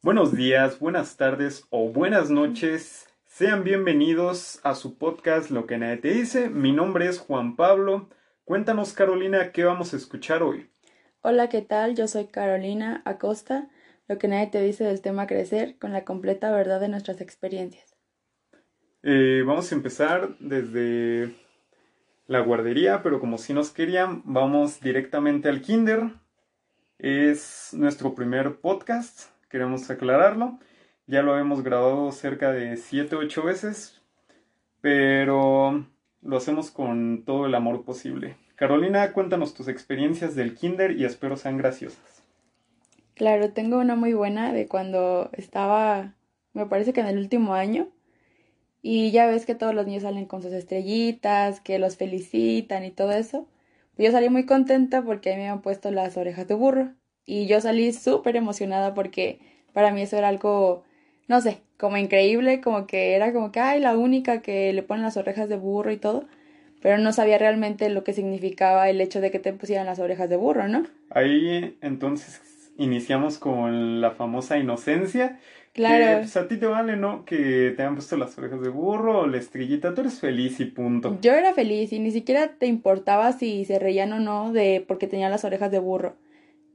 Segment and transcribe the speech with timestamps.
[0.00, 3.08] Buenos días, buenas tardes o buenas noches.
[3.26, 6.48] Sean bienvenidos a su podcast Lo que nadie te dice.
[6.48, 8.08] Mi nombre es Juan Pablo.
[8.44, 10.70] Cuéntanos, Carolina, ¿qué vamos a escuchar hoy?
[11.20, 11.96] Hola, ¿qué tal?
[11.96, 13.70] Yo soy Carolina Acosta.
[14.06, 17.96] Lo que nadie te dice del tema crecer con la completa verdad de nuestras experiencias.
[19.02, 21.34] Eh, vamos a empezar desde
[22.28, 26.12] la guardería, pero como si nos querían, vamos directamente al kinder.
[27.00, 30.58] Es nuestro primer podcast, queremos aclararlo.
[31.06, 34.02] Ya lo hemos grabado cerca de 7 o 8 veces,
[34.80, 35.86] pero
[36.22, 38.36] lo hacemos con todo el amor posible.
[38.56, 42.22] Carolina, cuéntanos tus experiencias del kinder y espero sean graciosas.
[43.14, 46.14] Claro, tengo una muy buena de cuando estaba,
[46.52, 47.88] me parece que en el último año,
[48.82, 52.90] y ya ves que todos los niños salen con sus estrellitas, que los felicitan y
[52.90, 53.48] todo eso.
[53.96, 56.92] Yo salí muy contenta porque me habían puesto las orejas de burro.
[57.28, 59.38] Y yo salí súper emocionada porque
[59.74, 60.82] para mí eso era algo,
[61.28, 65.04] no sé, como increíble, como que era como que, ay, la única que le ponen
[65.04, 66.24] las orejas de burro y todo.
[66.80, 70.30] Pero no sabía realmente lo que significaba el hecho de que te pusieran las orejas
[70.30, 70.84] de burro, ¿no?
[71.10, 72.40] Ahí entonces
[72.78, 75.38] iniciamos con la famosa inocencia
[75.74, 76.20] Claro.
[76.20, 77.26] pues a ti te vale, ¿no?
[77.26, 80.64] Que te han puesto las orejas de burro o la estrellita, tú eres feliz y
[80.64, 81.18] punto.
[81.20, 85.06] Yo era feliz y ni siquiera te importaba si se reían o no de porque
[85.06, 86.16] tenía las orejas de burro.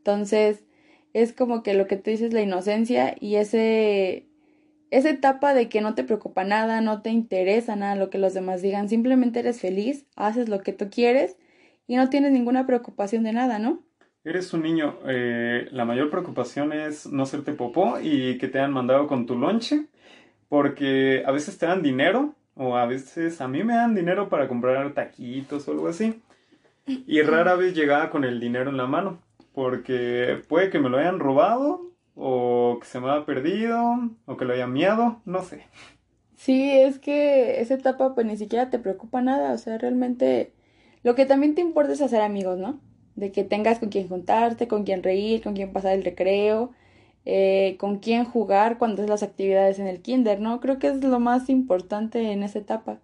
[0.04, 0.66] Entonces,
[1.14, 4.28] es como que lo que tú dices, la inocencia y ese
[4.92, 8.36] esa etapa de que no te preocupa nada, no te interesa nada lo que los
[8.36, 11.36] demás digan, simplemente eres feliz, haces lo que tú quieres
[11.88, 13.82] y no tienes ninguna preocupación de nada, ¿no?
[14.24, 18.72] Eres un niño, eh, la mayor preocupación es no hacerte popó y que te hayan
[18.72, 19.88] mandado con tu lonche,
[20.48, 24.48] porque a veces te dan dinero o a veces a mí me dan dinero para
[24.48, 26.22] comprar taquitos o algo así.
[26.86, 29.20] Y rara vez llegaba con el dinero en la mano,
[29.54, 33.82] porque puede que me lo hayan robado o que se me haya perdido
[34.26, 35.66] o que lo hayan miado, no sé.
[36.36, 40.54] Sí, es que esa etapa pues ni siquiera te preocupa nada, o sea, realmente
[41.04, 42.80] lo que también te importa es hacer amigos, ¿no?
[43.16, 46.72] de que tengas con quien juntarte, con quien reír, con quien pasar el recreo,
[47.26, 50.60] eh, con quien jugar cuando es las actividades en el kinder, ¿no?
[50.60, 53.00] Creo que es lo más importante en esa etapa.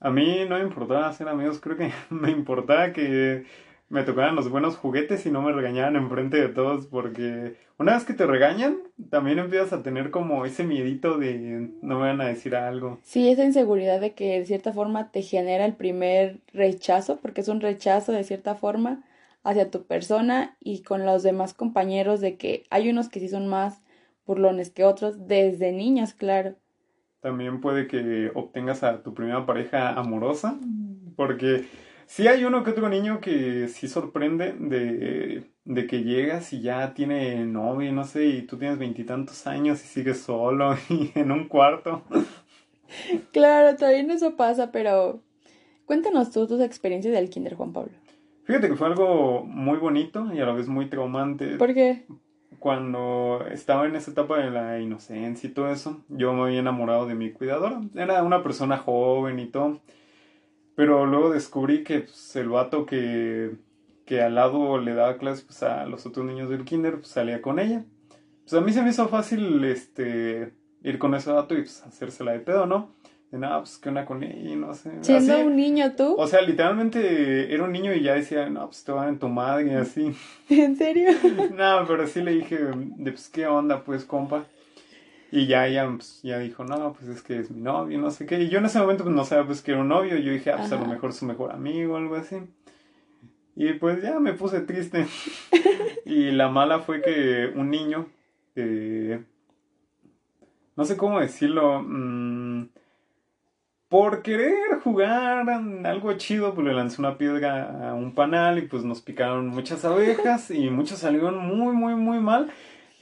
[0.00, 3.44] A mí no me importaba hacer amigos, creo que me importaba que
[3.88, 8.04] me tocaran los buenos juguetes y no me regañaran enfrente de todos, porque una vez
[8.04, 8.78] que te regañan,
[9.10, 12.98] también empiezas a tener como ese miedito de no me van a decir algo.
[13.02, 17.48] Sí, esa inseguridad de que de cierta forma te genera el primer rechazo, porque es
[17.48, 19.04] un rechazo de cierta forma
[19.42, 23.46] hacia tu persona y con los demás compañeros de que hay unos que sí son
[23.46, 23.82] más
[24.26, 26.56] burlones que otros desde niños, claro.
[27.20, 30.58] También puede que obtengas a tu primera pareja amorosa,
[31.16, 31.64] porque
[32.06, 36.94] sí hay uno que otro niño que sí sorprende de, de que llegas y ya
[36.94, 41.48] tiene novio, no sé, y tú tienes veintitantos años y sigues solo y en un
[41.48, 42.02] cuarto.
[43.32, 45.20] Claro, también eso pasa, pero
[45.86, 47.92] cuéntanos tú tus experiencias del kinder, Juan Pablo.
[48.44, 51.56] Fíjate que fue algo muy bonito y a la vez muy traumante.
[51.56, 52.04] ¿Por qué?
[52.58, 57.06] Cuando estaba en esa etapa de la inocencia y todo eso, yo me había enamorado
[57.06, 57.80] de mi cuidadora.
[57.94, 59.80] Era una persona joven y todo.
[60.76, 63.52] Pero luego descubrí que pues, el vato que,
[64.04, 67.42] que al lado le daba clases pues, a los otros niños del kinder, pues, salía
[67.42, 67.84] con ella.
[68.42, 70.52] Pues a mí se me hizo fácil este,
[70.82, 72.90] ir con ese vato y pues, hacérsela de pedo, ¿no?
[73.34, 74.92] de nada, pues que una con ella, no sé.
[75.00, 76.14] Siendo un niño tú.
[76.16, 79.28] O sea, literalmente era un niño y ya decía, no, pues te van en tu
[79.28, 80.14] madre y así.
[80.48, 81.10] ¿En serio?
[81.52, 84.46] no, pero sí le dije, de pues qué onda, pues compa.
[85.30, 88.26] Y ya ella pues, ya dijo, no, pues es que es mi novio, no sé
[88.26, 88.40] qué.
[88.40, 90.16] Y yo en ese momento pues no sabía pues que era un novio.
[90.16, 92.36] Yo dije, ah, pues a lo mejor su mejor amigo algo así.
[93.56, 95.06] Y pues ya me puse triste.
[96.04, 98.06] y la mala fue que un niño,
[98.56, 99.22] eh,
[100.76, 102.68] no sé cómo decirlo, mmm,
[103.88, 108.82] por querer jugar algo chido, pues le lancé una piedra a un panal y pues
[108.82, 112.50] nos picaron muchas abejas y muchos salieron muy, muy, muy mal.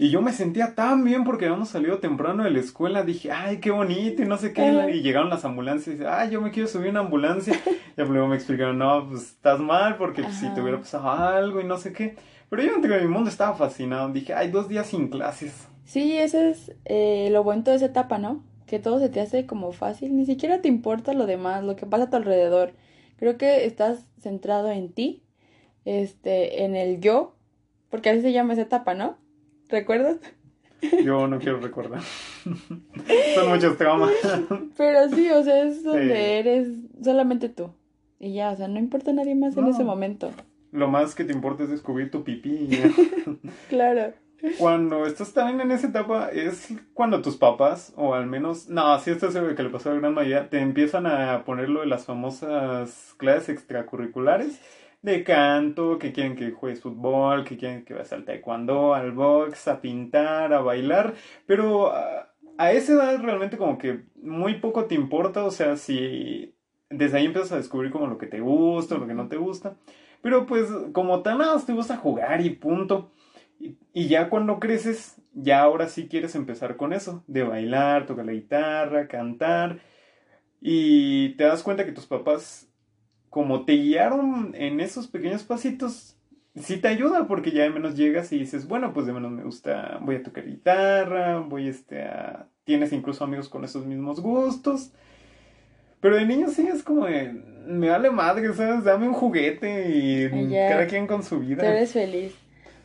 [0.02, 3.04] Y yo me sentía tan bien porque habíamos salido temprano de la escuela.
[3.04, 4.90] Dije, ay, qué bonito y no sé qué.
[4.92, 7.54] Y llegaron las ambulancias y dice, ay, yo me quiero subir a una ambulancia.
[7.96, 11.64] Y luego me explicaron, no, pues estás mal porque si te hubiera pasado algo y
[11.64, 12.16] no sé qué.
[12.50, 14.08] Pero yo entre mi mundo estaba fascinado.
[14.08, 15.68] Dije, ay, dos días sin clases.
[15.84, 18.42] Sí, eso es eh, lo bueno de esa etapa, ¿no?
[18.66, 21.86] que todo se te hace como fácil, ni siquiera te importa lo demás, lo que
[21.86, 22.72] pasa a tu alrededor.
[23.18, 25.22] Creo que estás centrado en ti,
[25.84, 27.36] este, en el yo,
[27.90, 29.21] porque así se llama esa etapa, ¿no?
[29.72, 30.18] ¿Recuerdas?
[31.02, 32.02] Yo no quiero recordar.
[33.34, 34.12] Son muchos traumas.
[34.76, 36.68] Pero sí, o sea, es donde eres
[37.02, 37.70] solamente tú.
[38.20, 40.30] Y ya, o sea, no importa nadie más en ese momento.
[40.72, 42.68] Lo más que te importa es descubrir tu pipí.
[43.70, 44.12] claro.
[44.58, 49.10] cuando estás también en esa etapa es cuando tus papás, o al menos, no, si
[49.10, 51.86] esto es lo que le pasó a la gran mayoría, te empiezan a ponerlo de
[51.86, 54.60] las famosas clases extracurriculares
[55.02, 59.68] de canto, que quieren que juegues fútbol, que quieren que vayas al taekwondo, al box,
[59.68, 61.14] a pintar, a bailar,
[61.46, 66.54] pero a, a esa edad realmente como que muy poco te importa, o sea, si
[66.90, 69.76] desde ahí empiezas a descubrir como lo que te gusta, lo que no te gusta,
[70.20, 73.12] pero pues como tal nada te gusta jugar y punto.
[73.94, 78.32] Y, ya cuando creces, ya ahora sí quieres empezar con eso, de bailar, tocar la
[78.32, 79.80] guitarra, cantar,
[80.60, 82.71] y te das cuenta que tus papás
[83.32, 86.18] como te guiaron en esos pequeños pasitos,
[86.54, 89.42] sí te ayuda porque ya de menos llegas y dices, bueno, pues de menos me
[89.42, 92.46] gusta, voy a tocar guitarra, voy este a...
[92.64, 94.92] Tienes incluso amigos con esos mismos gustos.
[96.02, 97.32] Pero de niño sí es como de,
[97.66, 98.84] me vale madre, ¿sabes?
[98.84, 101.62] Dame un juguete y cada quien con su vida.
[101.62, 102.34] Tú eres feliz.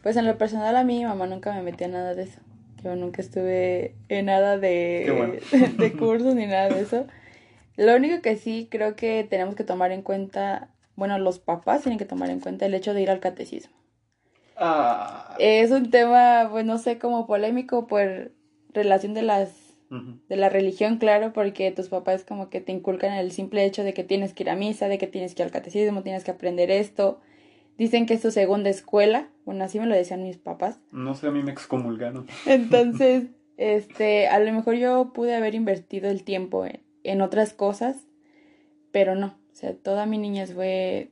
[0.02, 2.40] Pues en lo personal a mí, mi mamá nunca me metía nada de eso.
[2.86, 5.42] Yo nunca estuve en nada de,
[5.78, 7.06] de cursos ni nada de eso.
[7.78, 12.00] Lo único que sí creo que tenemos que tomar en cuenta, bueno, los papás tienen
[12.00, 13.76] que tomar en cuenta el hecho de ir al catecismo.
[14.58, 15.36] Ah.
[15.40, 18.32] Es un tema, pues no sé, como polémico por
[18.74, 23.32] relación de las de la religión, claro, porque tus papás como que te inculcan el
[23.32, 25.52] simple hecho de que tienes que ir a misa, de que tienes que ir al
[25.52, 27.22] catecismo, tienes que aprender esto.
[27.78, 30.80] Dicen que es tu segunda escuela, bueno, así me lo decían mis papás.
[30.92, 32.28] No sé, a mí me excomulgaron.
[32.46, 33.28] Entonces,
[33.58, 38.08] este, a lo mejor yo pude haber invertido el tiempo en, en otras cosas,
[38.92, 41.12] pero no, o sea, toda mi niñez fue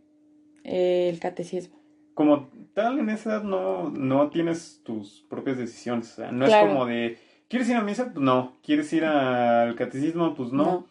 [0.64, 1.80] eh, el catecismo.
[2.14, 6.56] Como tal, en esa edad no, no tienes tus propias decisiones, o sea, no es
[6.56, 7.18] como de,
[7.50, 8.12] ¿quieres ir a misa?
[8.14, 10.36] Pues no, ¿quieres ir al catecismo?
[10.36, 10.88] Pues no.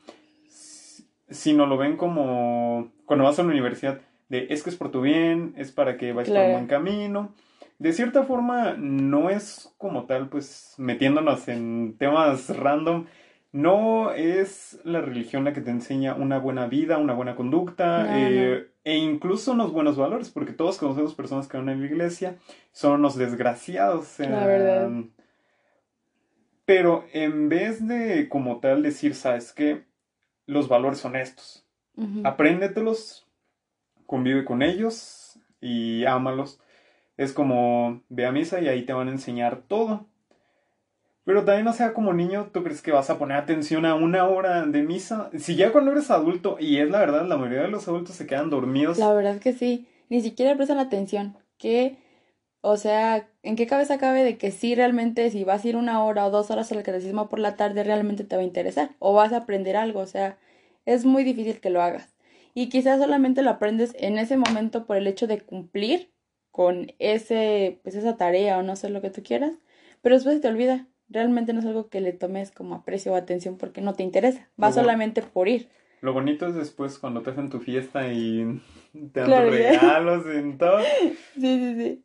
[1.31, 4.91] Si no lo ven como cuando vas a la universidad, de es que es por
[4.91, 7.35] tu bien, es para que vayas por un buen camino.
[7.79, 13.07] De cierta forma, no es como tal, pues metiéndonos en temas random,
[13.55, 18.67] no es la religión la que te enseña una buena vida, una buena conducta eh,
[18.83, 22.37] e incluso unos buenos valores, porque todos conocemos personas que van a la iglesia,
[22.73, 24.19] son unos desgraciados.
[24.19, 24.91] la verdad.
[26.65, 29.85] Pero en vez de como tal decir, ¿sabes qué?
[30.47, 31.65] Los valores son estos.
[32.25, 33.29] Apréndetelos,
[34.05, 36.61] convive con ellos y ámalos.
[37.17, 40.09] Es como ve a misa y ahí te van a enseñar todo.
[41.25, 44.27] Pero también, o sea, como niño, ¿tú crees que vas a poner atención a una
[44.29, 45.31] hora de misa?
[45.39, 48.27] Si ya cuando eres adulto, y es la verdad, la mayoría de los adultos se
[48.27, 48.99] quedan dormidos.
[48.99, 51.39] La verdad que sí, ni siquiera prestan atención.
[51.57, 51.97] ¿Qué?
[52.61, 56.05] O sea, ¿en qué cabeza cabe de que sí realmente si vas a ir una
[56.05, 58.91] hora o dos horas al catecismo por la tarde realmente te va a interesar?
[58.99, 60.39] O vas a aprender algo, o sea,
[60.85, 62.15] es muy difícil que lo hagas.
[62.55, 66.13] Y quizás solamente lo aprendes en ese momento por el hecho de cumplir
[66.51, 69.53] con ese, pues esa tarea o no sé lo que tú quieras,
[70.03, 73.57] pero después te olvida realmente no es algo que le tomes como aprecio o atención
[73.57, 75.69] porque no te interesa, va solamente por ir.
[76.01, 78.61] Lo bonito es después cuando te hacen tu fiesta y
[79.13, 80.79] te dan regalos y todo.
[81.35, 82.05] Sí, sí, sí.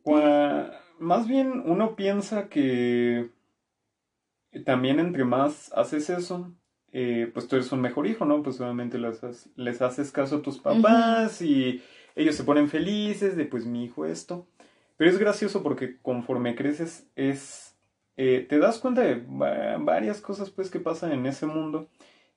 [0.98, 3.30] más bien uno piensa que
[4.64, 6.52] también entre más haces eso,
[6.92, 8.42] eh, pues tú eres un mejor hijo, ¿no?
[8.42, 11.82] Pues obviamente les, les haces caso a tus papás y
[12.16, 14.48] ellos se ponen felices de pues mi hijo esto.
[14.96, 17.69] Pero es gracioso porque conforme creces es
[18.22, 19.24] eh, te das cuenta de
[19.78, 21.86] varias cosas pues que pasan en ese mundo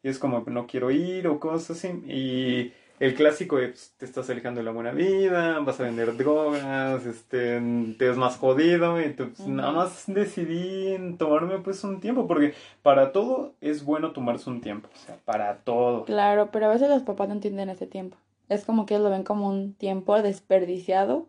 [0.01, 4.29] y es como no quiero ir o cosas así y el clásico es te estás
[4.29, 7.59] alejando de la buena vida, vas a vender drogas, este,
[7.97, 13.11] te ves más jodido y pues, nada más decidí tomarme pues un tiempo porque para
[13.11, 16.05] todo es bueno tomarse un tiempo, o sea, para todo.
[16.05, 18.15] Claro, pero a veces los papás no entienden ese tiempo.
[18.47, 21.27] Es como que ellos lo ven como un tiempo desperdiciado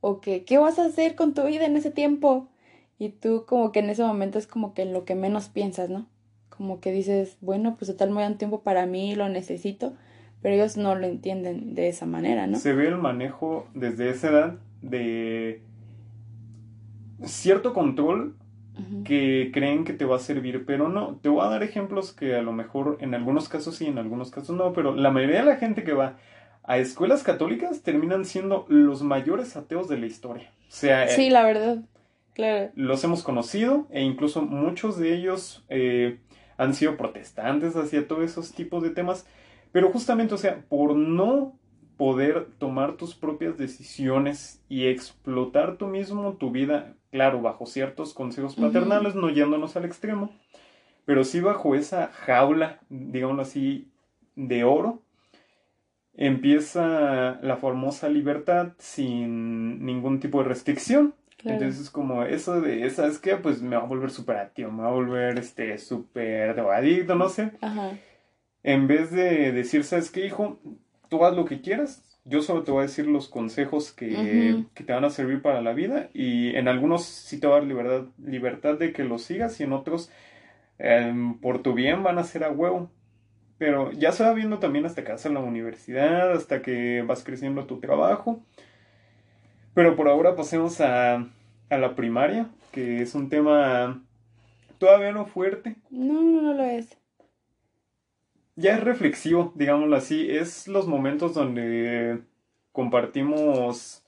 [0.00, 2.48] o que ¿qué vas a hacer con tu vida en ese tiempo?
[3.02, 6.06] Y tú como que en ese momento es como que lo que menos piensas, ¿no?
[6.50, 9.94] Como que dices, bueno, pues total me dan tiempo para mí, lo necesito,
[10.40, 12.60] pero ellos no lo entienden de esa manera, ¿no?
[12.60, 15.62] Se ve el manejo desde esa edad de
[17.24, 18.36] cierto control
[19.04, 21.16] que creen que te va a servir, pero no.
[21.22, 24.30] Te voy a dar ejemplos que a lo mejor en algunos casos sí, en algunos
[24.30, 26.18] casos no, pero la mayoría de la gente que va
[26.62, 30.52] a escuelas católicas terminan siendo los mayores ateos de la historia.
[30.68, 31.82] O sea, sí, la verdad.
[32.74, 36.18] Los hemos conocido e incluso muchos de ellos eh,
[36.56, 39.26] han sido protestantes hacia todos esos tipos de temas.
[39.72, 41.58] Pero justamente, o sea, por no
[41.96, 48.56] poder tomar tus propias decisiones y explotar tú mismo tu vida, claro, bajo ciertos consejos
[48.56, 50.30] paternales, no yéndonos al extremo,
[51.04, 53.88] pero sí bajo esa jaula, digámoslo así,
[54.34, 55.02] de oro,
[56.14, 61.14] empieza la famosa libertad sin ningún tipo de restricción.
[61.44, 63.36] Entonces es como eso de, ¿sabes qué?
[63.36, 67.28] Pues me va a volver súper activo, me va a volver este súper adicto, no
[67.28, 67.50] sé.
[67.60, 67.92] Ajá.
[68.62, 70.60] En vez de decir, ¿sabes qué, hijo?
[71.08, 74.84] Tú haz lo que quieras, yo solo te voy a decir los consejos que, que,
[74.84, 77.66] te van a servir para la vida y en algunos sí te va a dar
[77.66, 80.10] libertad, libertad de que los sigas y en otros
[80.78, 82.90] em, por tu bien van a ser a huevo.
[83.58, 87.22] Pero ya se va viendo también hasta que vas a la universidad, hasta que vas
[87.24, 88.42] creciendo tu trabajo.
[89.74, 91.26] Pero por ahora pasemos a,
[91.70, 94.02] a la primaria, que es un tema
[94.78, 95.76] todavía no fuerte.
[95.90, 96.98] No, no, no lo es.
[98.56, 100.28] Ya es reflexivo, digámoslo así.
[100.28, 102.20] Es los momentos donde
[102.72, 104.02] compartimos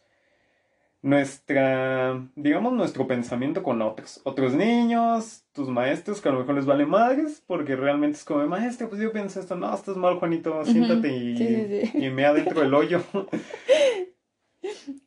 [1.00, 4.21] nuestra, digamos, nuestro pensamiento con otros.
[4.25, 8.44] Otros niños, tus maestros, que a lo mejor les vale madres, porque realmente es como,
[8.47, 12.75] maestro, pues yo pienso esto, no, estás mal, Juanito, siéntate y, y me adentro del
[12.75, 13.02] hoyo.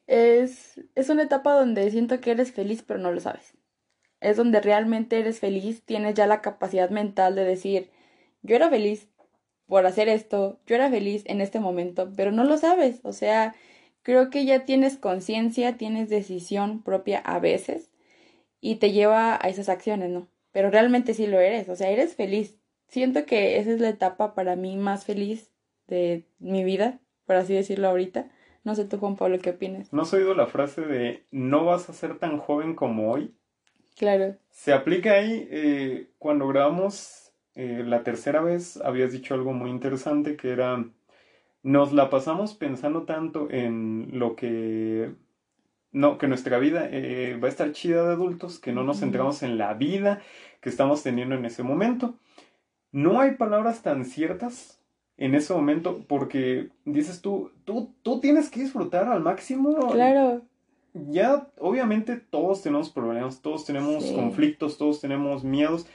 [0.07, 3.53] Es, es una etapa donde siento que eres feliz, pero no lo sabes.
[4.21, 7.91] Es donde realmente eres feliz, tienes ya la capacidad mental de decir,
[8.41, 9.09] yo era feliz
[9.67, 13.01] por hacer esto, yo era feliz en este momento, pero no lo sabes.
[13.03, 13.53] O sea,
[14.01, 17.91] creo que ya tienes conciencia, tienes decisión propia a veces
[18.61, 20.29] y te lleva a esas acciones, ¿no?
[20.51, 22.57] Pero realmente sí lo eres, o sea, eres feliz.
[22.87, 25.51] Siento que esa es la etapa para mí más feliz
[25.87, 28.31] de mi vida, por así decirlo ahorita
[28.67, 29.93] no sé tú, Juan Pablo, ¿qué opinas?
[29.93, 33.33] ¿No has oído la frase de no vas a ser tan joven como hoy?
[33.95, 34.35] Claro.
[34.49, 40.35] Se aplica ahí eh, cuando grabamos eh, la tercera vez, habías dicho algo muy interesante
[40.35, 40.85] que era,
[41.63, 45.13] nos la pasamos pensando tanto en lo que,
[45.93, 49.43] no, que nuestra vida eh, va a estar chida de adultos, que no nos centramos
[49.43, 50.21] en la vida
[50.59, 52.15] que estamos teniendo en ese momento.
[52.91, 54.76] No hay palabras tan ciertas
[55.17, 59.91] en ese momento porque dices tú, tú, tú tienes que disfrutar al máximo.
[59.91, 60.41] Claro.
[60.93, 65.85] Ya, obviamente todos tenemos problemas, todos tenemos conflictos, todos tenemos miedos,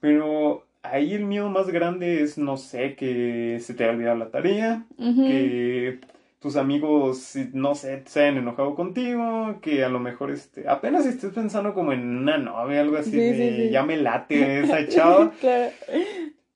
[0.00, 4.30] pero ahí el miedo más grande es, no sé, que se te haya olvidado la
[4.30, 6.00] tarea, que
[6.40, 11.32] tus amigos, no sé, se hayan enojado contigo, que a lo mejor este, apenas estés
[11.32, 15.32] pensando como en una novia, algo así, de ya me late esa chava.
[15.38, 15.70] claro.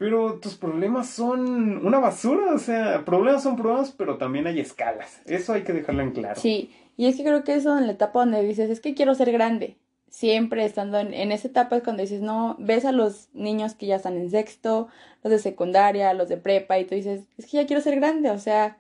[0.05, 5.23] Pero tus problemas son una basura, o sea, problemas son problemas, pero también hay escalas.
[5.25, 6.39] Eso hay que dejarlo en claro.
[6.39, 9.15] Sí, y es que creo que eso en la etapa donde dices, es que quiero
[9.15, 9.79] ser grande.
[10.11, 13.87] Siempre estando en, en esa etapa es cuando dices, no, ves a los niños que
[13.87, 14.89] ya están en sexto,
[15.23, 18.31] los de secundaria, los de prepa, y tú dices, es que ya quiero ser grande,
[18.31, 18.77] o sea,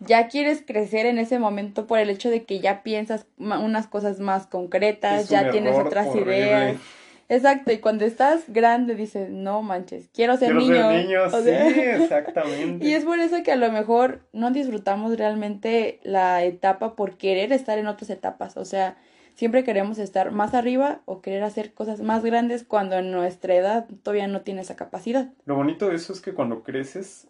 [0.00, 4.20] ya quieres crecer en ese momento por el hecho de que ya piensas unas cosas
[4.20, 6.76] más concretas, ya tienes otras ideas
[7.30, 10.74] Exacto, y cuando estás grande dices, no manches, quiero ser niño.
[10.74, 11.48] Ser niño, sí,
[12.02, 12.84] exactamente.
[12.84, 17.52] Y es por eso que a lo mejor no disfrutamos realmente la etapa por querer
[17.52, 18.56] estar en otras etapas.
[18.56, 18.98] O sea,
[19.36, 23.86] siempre queremos estar más arriba o querer hacer cosas más grandes cuando en nuestra edad
[24.02, 25.30] todavía no tiene esa capacidad.
[25.44, 27.28] Lo bonito de eso es que cuando creces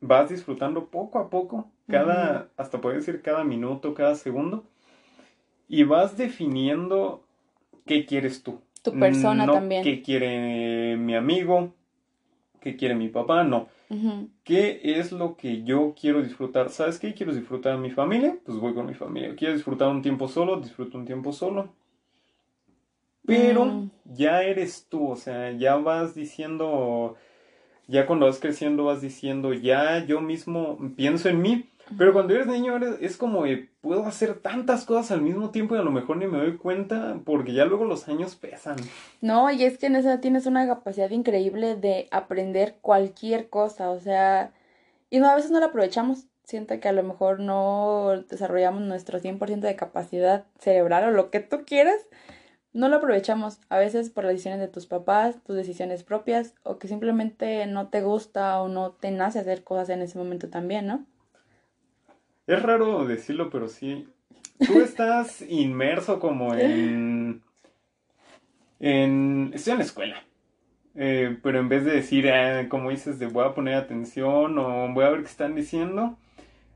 [0.00, 4.68] vas disfrutando poco a poco, cada, hasta puedes decir cada minuto, cada segundo,
[5.66, 7.26] y vas definiendo
[7.86, 9.82] qué quieres tú tu persona también.
[9.82, 11.74] ¿Qué quiere mi amigo?
[12.60, 13.44] ¿Qué quiere mi papá?
[13.44, 13.68] No.
[14.42, 16.70] ¿Qué es lo que yo quiero disfrutar?
[16.70, 17.14] ¿Sabes qué?
[17.14, 18.36] ¿Quiero disfrutar a mi familia?
[18.44, 19.34] Pues voy con mi familia.
[19.36, 20.60] ¿Quiero disfrutar un tiempo solo?
[20.60, 21.68] Disfruto un tiempo solo.
[23.24, 23.90] Pero mm.
[24.04, 27.16] ya eres tú, o sea, ya vas diciendo,
[27.88, 32.46] ya cuando vas creciendo vas diciendo, ya yo mismo pienso en mí pero cuando eres
[32.46, 33.44] niño es como,
[33.80, 37.20] puedo hacer tantas cosas al mismo tiempo y a lo mejor ni me doy cuenta
[37.24, 38.76] porque ya luego los años pesan.
[39.20, 44.00] No, y es que en esa tienes una capacidad increíble de aprender cualquier cosa, o
[44.00, 44.52] sea,
[45.10, 46.26] y no, a veces no la aprovechamos.
[46.42, 51.40] Siento que a lo mejor no desarrollamos nuestro 100% de capacidad cerebral o lo que
[51.40, 51.96] tú quieras,
[52.72, 53.58] no lo aprovechamos.
[53.68, 57.88] A veces por las decisiones de tus papás, tus decisiones propias, o que simplemente no
[57.88, 61.04] te gusta o no te nace hacer cosas en ese momento también, ¿no?
[62.46, 64.08] Es raro decirlo, pero sí.
[64.64, 67.42] Tú estás inmerso como en.
[68.80, 70.22] en estoy en la escuela.
[70.98, 74.92] Eh, pero en vez de decir, ah, como dices, de voy a poner atención o
[74.94, 76.16] voy a ver qué están diciendo,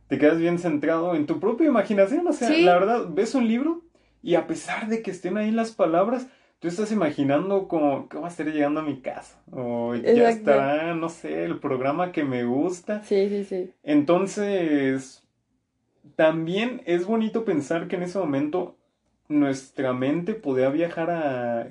[0.08, 2.26] te quedas bien centrado en tu propia imaginación.
[2.26, 3.82] O sea, la verdad, ves un libro
[4.22, 6.26] y a pesar de que estén ahí las palabras,
[6.58, 9.40] tú estás imaginando como que va a estar llegando a mi casa.
[9.50, 13.02] O ya estará, no sé, el programa que me gusta.
[13.04, 13.70] Sí, sí, sí.
[13.82, 15.19] Entonces,
[16.16, 18.76] también es bonito pensar que en ese momento
[19.28, 21.66] nuestra mente podía viajar a,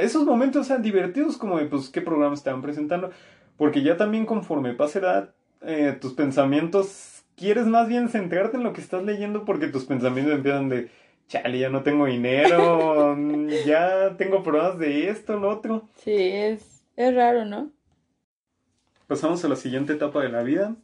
[0.00, 3.10] esos momentos o divertidos como de pues qué programas estaban presentando
[3.56, 8.72] porque ya también conforme pase edad eh, tus pensamientos quieres más bien centrarte en lo
[8.72, 10.90] que estás leyendo porque tus pensamientos empiezan de
[11.28, 13.16] chale, ya no tengo dinero,
[13.66, 15.88] ya tengo problemas de esto, lo otro.
[15.96, 17.70] Sí, es, es raro, ¿no?
[19.06, 20.76] Pasamos a la siguiente etapa de la vida,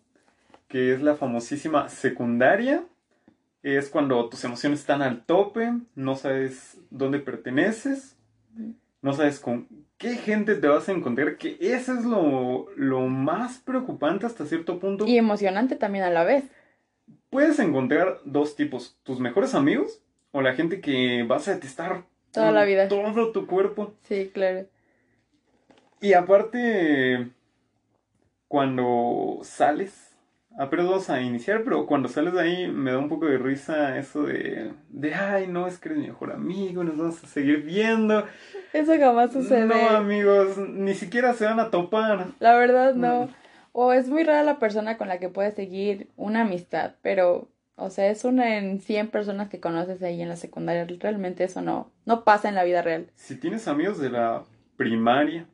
[0.70, 2.84] que es la famosísima secundaria.
[3.62, 8.16] Es cuando tus emociones están al tope, no sabes dónde perteneces,
[9.02, 9.66] no sabes con
[9.98, 14.78] qué gente te vas a encontrar, que eso es lo, lo más preocupante hasta cierto
[14.78, 15.04] punto.
[15.06, 16.44] Y emocionante también a la vez.
[17.28, 20.00] Puedes encontrar dos tipos, tus mejores amigos
[20.30, 22.88] o la gente que vas a detestar Toda la vida.
[22.88, 23.92] todo tu cuerpo.
[24.04, 24.66] Sí, claro.
[26.00, 27.28] Y aparte,
[28.48, 30.09] cuando sales,
[30.58, 34.24] apenas a iniciar, pero cuando sales de ahí me da un poco de risa eso
[34.24, 38.24] de, de ay, no, es que eres mi mejor amigo, nos vamos a seguir viendo.
[38.72, 39.66] Eso jamás sucede.
[39.66, 42.26] No, amigos, ni siquiera se van a topar.
[42.40, 43.28] La verdad, no.
[43.72, 47.88] O es muy rara la persona con la que puedes seguir una amistad, pero, o
[47.88, 50.86] sea, es una en 100 personas que conoces ahí en la secundaria.
[50.98, 53.06] Realmente eso no, no pasa en la vida real.
[53.14, 54.42] Si tienes amigos de la
[54.76, 55.46] primaria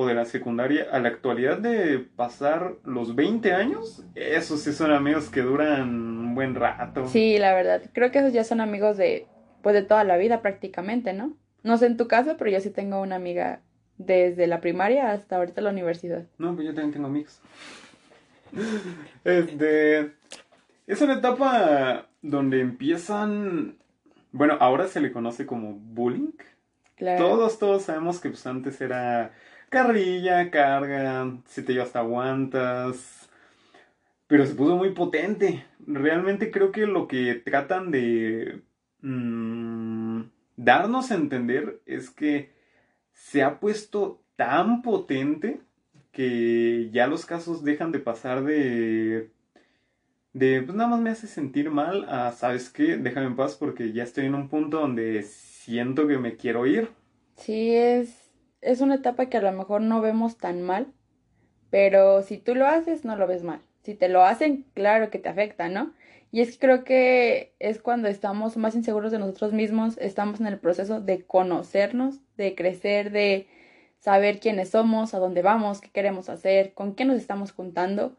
[0.00, 4.92] o de la secundaria, a la actualidad de pasar los 20 años, esos sí son
[4.92, 7.08] amigos que duran un buen rato.
[7.08, 7.82] Sí, la verdad.
[7.92, 9.26] Creo que esos ya son amigos de,
[9.60, 11.36] pues, de toda la vida prácticamente, ¿no?
[11.64, 13.60] No sé en tu caso, pero yo sí tengo una amiga
[13.96, 16.26] desde la primaria hasta ahorita la universidad.
[16.38, 17.40] No, pues yo también tengo amigos.
[19.24, 20.12] Este.
[20.86, 23.78] Es una etapa donde empiezan.
[24.30, 26.30] Bueno, ahora se le conoce como bullying.
[26.94, 27.24] Claro.
[27.24, 29.32] Todos, todos sabemos que pues antes era
[29.68, 33.28] carrilla, carga, si te llevas aguantas.
[34.26, 35.64] Pero se puso muy potente.
[35.86, 38.62] Realmente creo que lo que tratan de
[39.00, 40.22] mm,
[40.56, 42.52] darnos a entender es que
[43.12, 45.60] se ha puesto tan potente
[46.12, 49.30] que ya los casos dejan de pasar de
[50.32, 53.92] de pues nada más me hace sentir mal a sabes qué déjame en paz porque
[53.92, 56.90] ya estoy en un punto donde siento que me quiero ir
[57.36, 58.17] Sí, es,
[58.60, 60.92] es una etapa que a lo mejor no vemos tan mal,
[61.70, 63.60] pero si tú lo haces, no lo ves mal.
[63.82, 65.94] Si te lo hacen, claro que te afecta, ¿no?
[66.30, 70.46] Y es que creo que es cuando estamos más inseguros de nosotros mismos, estamos en
[70.46, 73.48] el proceso de conocernos, de crecer, de
[73.98, 78.16] saber quiénes somos, a dónde vamos, qué queremos hacer, con qué nos estamos juntando.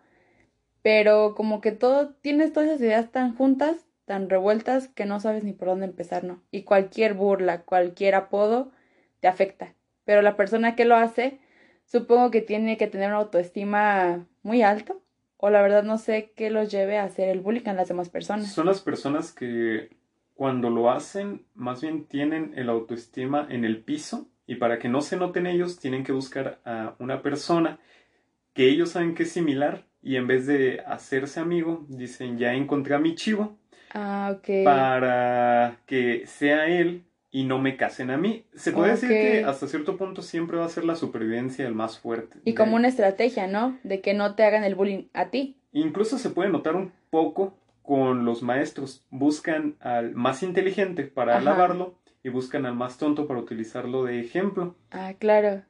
[0.82, 5.43] Pero como que todo, tienes todas esas ideas tan juntas, tan revueltas, que no sabes
[5.43, 6.41] ni por dónde empezar, ¿no?
[6.52, 8.71] Y cualquier burla, cualquier apodo,
[9.19, 9.75] te afecta.
[10.10, 11.38] Pero la persona que lo hace,
[11.86, 15.04] supongo que tiene que tener una autoestima muy alto.
[15.38, 18.10] O la verdad no sé qué los lleve a hacer el bullying a las demás
[18.10, 18.52] personas.
[18.52, 19.95] son las personas que
[20.34, 25.02] cuando lo hacen más bien tienen el autoestima en el piso y para que no
[25.02, 27.78] se noten ellos tienen que buscar a una persona
[28.56, 32.95] que ellos saben que es similar y en vez de hacerse amigo dicen ya encontré
[32.95, 33.60] a mi chivo
[33.93, 34.63] Ah, ok.
[34.63, 38.46] para que sea él y no me casen a mí.
[38.56, 42.00] Se puede decir que hasta cierto punto siempre va a ser la supervivencia el más
[42.00, 42.39] fuerte.
[42.44, 43.78] Y como una estrategia, ¿no?
[43.84, 45.58] De que no te hagan el bullying a ti.
[45.72, 49.04] Incluso se puede notar un poco con los maestros.
[49.12, 51.42] Buscan al más inteligente para Ajá.
[51.42, 54.76] alabarlo y buscan al más tonto para utilizarlo de ejemplo.
[54.92, 55.63] Ah, claro.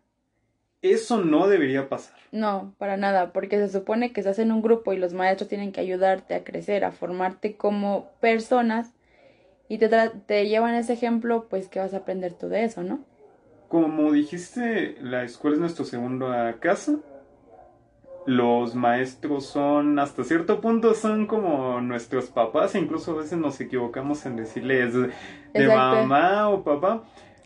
[0.82, 2.18] Eso no debería pasar.
[2.32, 5.74] No, para nada, porque se supone que estás en un grupo y los maestros tienen
[5.74, 8.94] que ayudarte a crecer, a formarte como personas
[9.70, 9.88] y te,
[10.26, 13.00] te llevan ese ejemplo, pues que vas a aprender tú de eso, ¿no?
[13.70, 16.98] Como dijiste, la escuela es nuestra segunda casa.
[18.26, 22.74] Los maestros son, hasta cierto punto, son como nuestros papás.
[22.74, 25.12] e Incluso a veces nos equivocamos en decirles de
[25.54, 26.08] Exacto.
[26.08, 27.04] mamá o papá.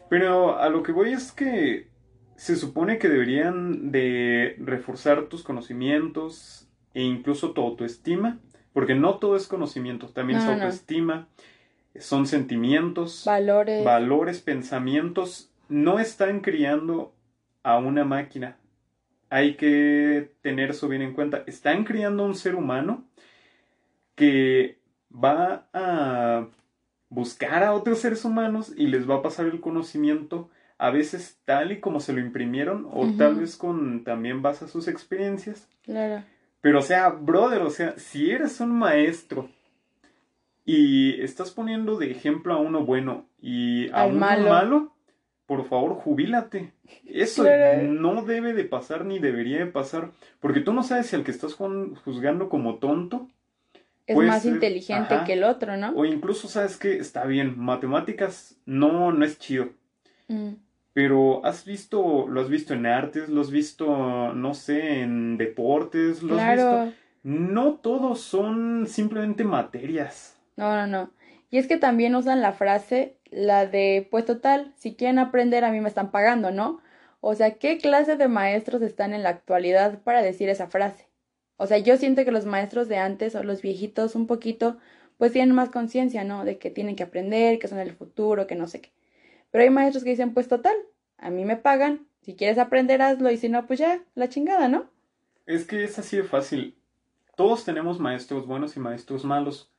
[0.09, 1.89] Pero a lo que voy es que
[2.37, 8.39] se supone que deberían de reforzar tus conocimientos e incluso tu autoestima.
[8.71, 11.27] Porque no todo es conocimiento, también es no.
[11.99, 13.83] Son sentimientos Valores.
[13.83, 17.13] valores, pensamientos, no están criando
[17.61, 18.57] a una máquina.
[19.29, 21.43] Hay que tener eso bien en cuenta.
[21.47, 23.05] Están criando a un ser humano
[24.15, 24.77] que
[25.13, 26.47] va a
[27.09, 31.71] buscar a otros seres humanos y les va a pasar el conocimiento a veces tal
[31.71, 35.67] y como se lo imprimieron o tal vez con también base a sus experiencias.
[35.83, 36.23] Claro.
[36.61, 39.49] Pero, o sea, brother, o sea, si eres un maestro
[40.65, 44.49] y estás poniendo de ejemplo a uno bueno y a Al uno malo.
[44.49, 44.93] malo.
[45.45, 46.71] por favor, jubílate.
[47.05, 47.83] Eso Claro.
[47.83, 51.31] no debe de pasar ni debería de pasar, porque tú no sabes si al que
[51.31, 53.27] estás juzgando como tonto
[54.07, 55.25] Es Puede más ser, inteligente ajá.
[55.25, 55.91] que el otro, ¿no?
[55.95, 59.69] o incluso sabes que está bien, matemáticas no no es chido.
[60.29, 60.53] Mm,
[60.93, 66.21] Pero has visto, lo has visto en artes, lo has visto, no sé, en deportes,
[66.23, 66.69] lo has visto.
[66.69, 66.91] Claro.
[67.23, 70.37] No todos son simplemente materias.
[70.55, 71.11] No, no, no.
[71.49, 75.71] Y es que también usan la frase, la de, pues total, si quieren aprender a
[75.71, 76.81] mí me están pagando, ¿no?
[77.21, 81.07] O sea, ¿qué clase de maestros están en la actualidad para decir esa frase?
[81.57, 84.77] O sea, yo siento que los maestros de antes o los viejitos un poquito,
[85.17, 86.43] pues tienen más conciencia, ¿no?
[86.43, 88.91] De que tienen que aprender, que son el futuro, que no sé qué.
[89.51, 90.75] Pero hay maestros que dicen, pues total,
[91.17, 94.67] a mí me pagan, si quieres aprender hazlo y si no, pues ya, la chingada,
[94.67, 94.89] ¿no?
[95.45, 96.77] Es que es así de fácil.
[97.35, 99.72] Todos tenemos maestros buenos y maestros malos.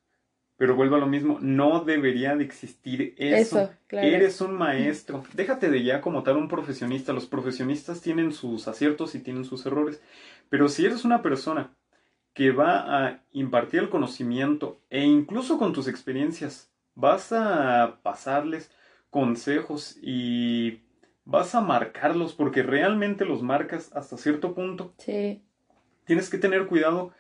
[0.56, 3.60] Pero vuelvo a lo mismo, no debería de existir eso.
[3.60, 4.06] eso claro.
[4.06, 5.24] Eres un maestro.
[5.32, 7.12] Déjate de ya como tal un profesionista.
[7.12, 10.00] Los profesionistas tienen sus aciertos y tienen sus errores.
[10.48, 11.74] Pero si eres una persona
[12.34, 18.70] que va a impartir el conocimiento e incluso con tus experiencias vas a pasarles
[19.10, 20.80] consejos y
[21.24, 24.94] vas a marcarlos porque realmente los marcas hasta cierto punto.
[24.98, 25.42] Sí.
[26.04, 27.12] Tienes que tener cuidado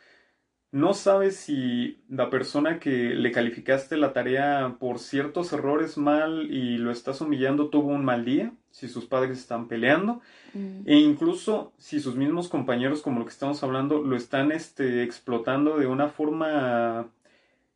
[0.74, 6.78] no sabes si la persona que le calificaste la tarea por ciertos errores mal y
[6.78, 10.20] lo estás humillando tuvo un mal día, si sus padres están peleando,
[10.52, 10.80] mm.
[10.84, 15.78] e incluso si sus mismos compañeros, como lo que estamos hablando, lo están este, explotando
[15.78, 17.08] de una forma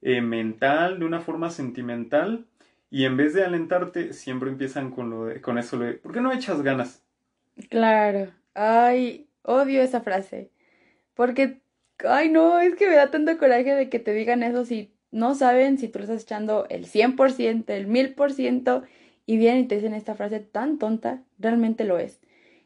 [0.03, 2.47] eh, mental, de una forma sentimental,
[2.91, 6.21] y en vez de alentarte, siempre empiezan con, lo de, con eso de, ¿por qué
[6.21, 7.01] no echas ganas?
[7.71, 10.51] Claro, ay, odio esa frase,
[11.15, 11.61] porque
[12.05, 15.35] Ay, no, es que me da tanto coraje de que te digan eso si no
[15.35, 18.83] saben si tú le estás echando el 100%, el 1000%
[19.27, 22.21] y vienen y te dicen esta frase tan tonta, realmente lo es.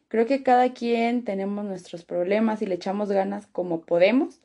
[0.08, 4.40] Creo que cada quien tenemos nuestros problemas y le echamos ganas como podemos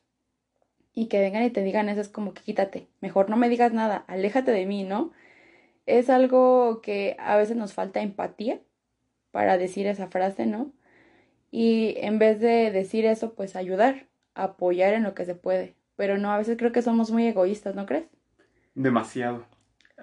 [0.94, 3.74] y que vengan y te digan eso es como que quítate, mejor no me digas
[3.74, 5.12] nada, aléjate de mí, ¿no?
[5.86, 8.62] Es algo que a veces nos falta empatía
[9.32, 10.72] para decir esa frase, ¿no?
[11.52, 15.76] Y en vez de decir eso, pues ayudar, apoyar en lo que se puede.
[15.96, 18.06] Pero no, a veces creo que somos muy egoístas, ¿no crees?
[18.76, 19.46] Demasiado.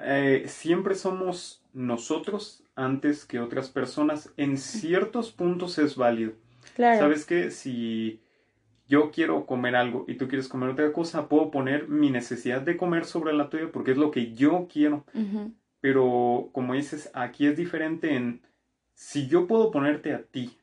[0.02, 4.32] Eh, siempre somos nosotros antes que otras personas.
[4.36, 6.32] En ciertos puntos es válido.
[6.74, 6.98] Claro.
[6.98, 7.50] ¿Sabes qué?
[7.50, 8.20] Si
[8.86, 12.76] yo quiero comer algo y tú quieres comer otra cosa, puedo poner mi necesidad de
[12.76, 15.04] comer sobre la tuya porque es lo que yo quiero.
[15.80, 18.42] Pero como dices, aquí es diferente en
[18.94, 20.56] si yo puedo ponerte a ti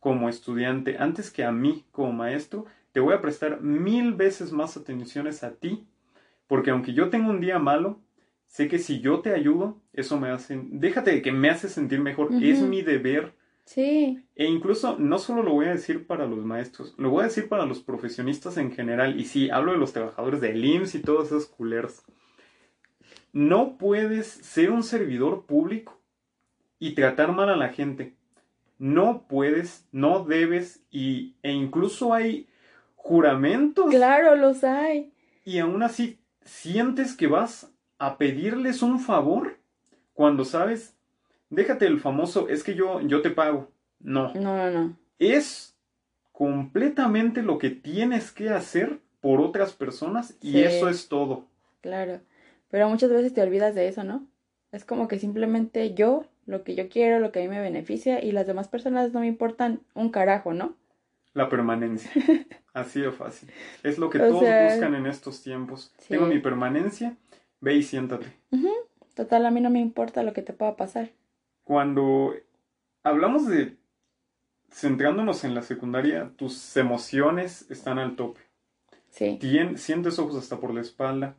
[0.00, 4.76] como estudiante antes que a mí como maestro, te voy a prestar mil veces más
[4.76, 5.84] atenciones a ti,
[6.46, 8.00] porque aunque yo tenga un día malo,
[8.46, 11.98] sé que si yo te ayudo, eso me hace, déjate de que me hace sentir
[12.00, 13.34] mejor, es mi deber.
[13.64, 14.22] Sí.
[14.36, 17.48] E incluso no solo lo voy a decir para los maestros, lo voy a decir
[17.48, 21.26] para los profesionistas en general, y sí, hablo de los trabajadores del IMSS y todos
[21.26, 22.04] esos culeros.
[23.32, 26.00] No puedes ser un servidor público
[26.78, 28.14] y tratar mal a la gente.
[28.78, 32.46] No puedes, no debes, y, e incluso hay
[33.04, 33.90] juramentos.
[33.90, 35.12] Claro, los hay.
[35.44, 39.58] Y aún así, ¿sientes que vas a pedirles un favor?
[40.14, 40.96] Cuando sabes,
[41.50, 43.68] déjate el famoso, es que yo, yo te pago.
[44.00, 44.32] No.
[44.32, 44.96] No, no, no.
[45.18, 45.76] Es
[46.32, 51.44] completamente lo que tienes que hacer por otras personas y eso es todo.
[51.82, 52.20] Claro.
[52.70, 54.26] Pero muchas veces te olvidas de eso, ¿no?
[54.72, 58.24] Es como que simplemente yo, lo que yo quiero, lo que a mí me beneficia
[58.24, 60.74] y las demás personas no me importan un carajo, ¿no?
[61.34, 62.10] La permanencia.
[62.72, 63.50] Así de fácil.
[63.82, 65.92] Es lo que todos buscan en estos tiempos.
[66.08, 67.16] Tengo mi permanencia,
[67.60, 68.26] ve y siéntate.
[69.14, 71.10] Total, a mí no me importa lo que te pueda pasar.
[71.64, 72.34] Cuando
[73.02, 73.76] hablamos de
[74.72, 78.40] centrándonos en la secundaria, tus emociones están al tope.
[79.10, 79.38] Sí.
[79.76, 81.36] sientes ojos hasta por la espalda.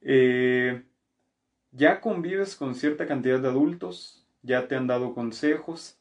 [0.00, 0.82] Eh,
[1.70, 5.96] ya convives con cierta cantidad de adultos, ya te han dado consejos,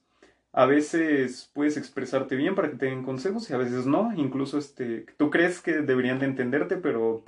[0.54, 4.14] a veces puedes expresarte bien para que te den consejos y a veces no.
[4.16, 7.24] Incluso este, tú crees que deberían de entenderte, pero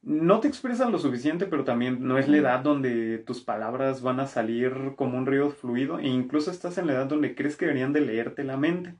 [0.00, 4.18] no te expresan lo suficiente, pero también no es la edad donde tus palabras van
[4.18, 7.66] a salir como un río fluido e incluso estás en la edad donde crees que
[7.66, 8.94] deberían de leerte la mente.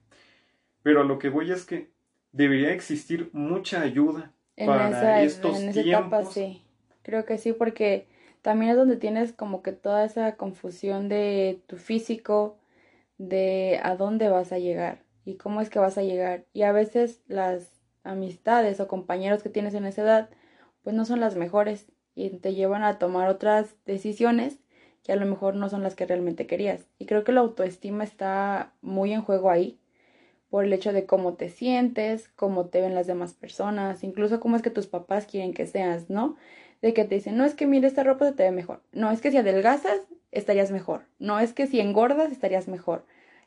[0.83, 1.91] Pero a lo que voy es que
[2.33, 6.63] debería existir mucha ayuda para estos en esa Etapa, sí.
[7.03, 8.07] Creo que sí, porque
[8.43, 12.58] también es donde tienes como que toda esa confusión de tu físico,
[13.19, 16.47] de a dónde vas a llegar y cómo es que vas a llegar.
[16.53, 17.71] Y a veces las
[18.05, 20.31] amistades o compañeros que tienes en esa edad,
[20.83, 24.59] pues no son las mejores y te llevan a tomar otras decisiones
[25.05, 26.87] que a lo mejor no son las que realmente querías.
[26.99, 29.79] Y creo que la autoestima está muy en juego ahí,
[30.51, 34.57] por el hecho de cómo te sientes, cómo te ven las demás personas, incluso cómo
[34.57, 36.37] es que tus papás quieren que seas, ¿no?
[36.81, 39.21] De que te dicen, no es que mire esta ropa te ve mejor, no es
[39.21, 40.01] que si adelgazas
[40.33, 41.03] estarías mejor.
[41.19, 43.05] No es que si engordas estarías mejor.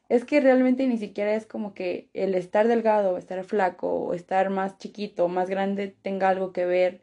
[0.10, 4.50] Es que realmente ni siquiera es como que el estar delgado, estar flaco, o estar
[4.50, 7.02] más chiquito, más grande tenga algo que ver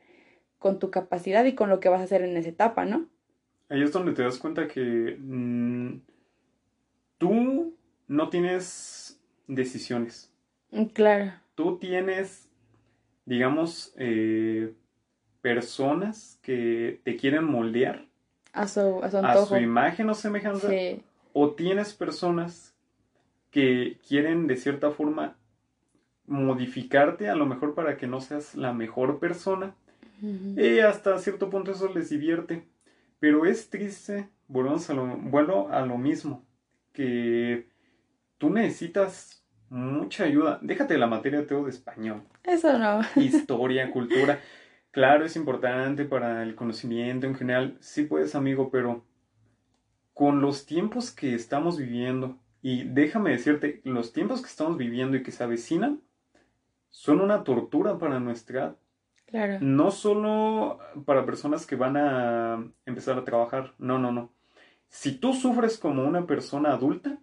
[0.59, 3.09] con tu capacidad y con lo que vas a hacer en esa etapa, ¿no?
[3.71, 6.01] Ahí es donde te das cuenta que mm,
[7.19, 10.33] tú no tienes decisiones.
[10.71, 12.49] Mm, Claro, Tú tienes,
[13.27, 14.75] digamos, eh,
[15.41, 18.08] personas que te quieren moldear
[18.63, 19.47] a su, a su a antojo.
[19.47, 20.69] su imagen o semejanza.
[20.69, 22.75] Sí, O tienes personas
[23.51, 25.37] que quieren de cierta forma
[26.27, 29.75] modificarte a lo mejor para que no seas la mejor persona.
[30.21, 32.65] Y hasta cierto punto eso les divierte.
[33.21, 36.45] Pero es triste, volvemos a lo, vuelvo a lo mismo,
[36.93, 37.69] que
[38.39, 40.59] tú necesitas mucha ayuda.
[40.63, 43.01] Déjate la materia Teo de español, Eso no.
[43.17, 44.41] historia, cultura.
[44.99, 47.77] Claro, es importante para el conocimiento en general.
[47.79, 49.05] Sí puedes, amigo, pero
[50.13, 55.23] con los tiempos que estamos viviendo, y déjame decirte, los tiempos que estamos viviendo y
[55.23, 56.01] que se avecinan,
[56.91, 58.77] son una tortura para nuestra edad.
[59.27, 64.33] Claro, No solo para personas que van a empezar a trabajar, no, no, no.
[64.89, 67.21] Si tú sufres como una persona adulta,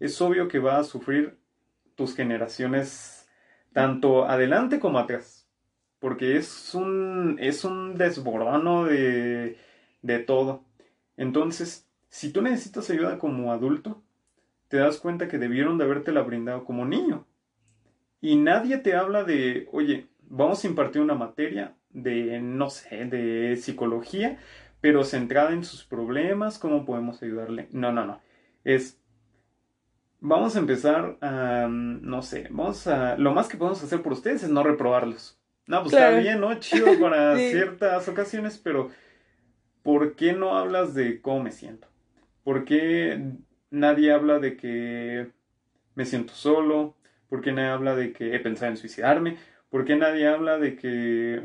[0.00, 1.38] es obvio que va a sufrir
[1.94, 3.28] tus generaciones
[3.74, 5.45] tanto adelante como atrás,
[5.98, 9.58] porque es un, es un desborono de,
[10.02, 10.64] de todo.
[11.16, 14.02] Entonces, si tú necesitas ayuda como adulto,
[14.68, 17.26] te das cuenta que debieron de habértela brindado como niño.
[18.20, 23.56] Y nadie te habla de, oye, vamos a impartir una materia de, no sé, de
[23.56, 24.38] psicología,
[24.80, 27.68] pero centrada en sus problemas, cómo podemos ayudarle.
[27.72, 28.20] No, no, no.
[28.64, 29.00] Es,
[30.20, 34.42] vamos a empezar a, no sé, vamos a, lo más que podemos hacer por ustedes
[34.42, 35.38] es no reprobarlos.
[35.66, 35.98] No, pues Claro.
[35.98, 36.58] está bien, ¿no?
[36.60, 37.40] Chido para Sí.
[37.40, 38.90] ciertas ocasiones, pero
[39.82, 41.88] ¿por qué no hablas de cómo me siento?
[42.44, 43.32] ¿Por qué
[43.70, 45.32] nadie habla de que
[45.96, 46.96] me siento solo?
[47.28, 49.38] ¿Por qué nadie habla de que he pensado en suicidarme?
[49.70, 51.42] ¿Por qué nadie habla de que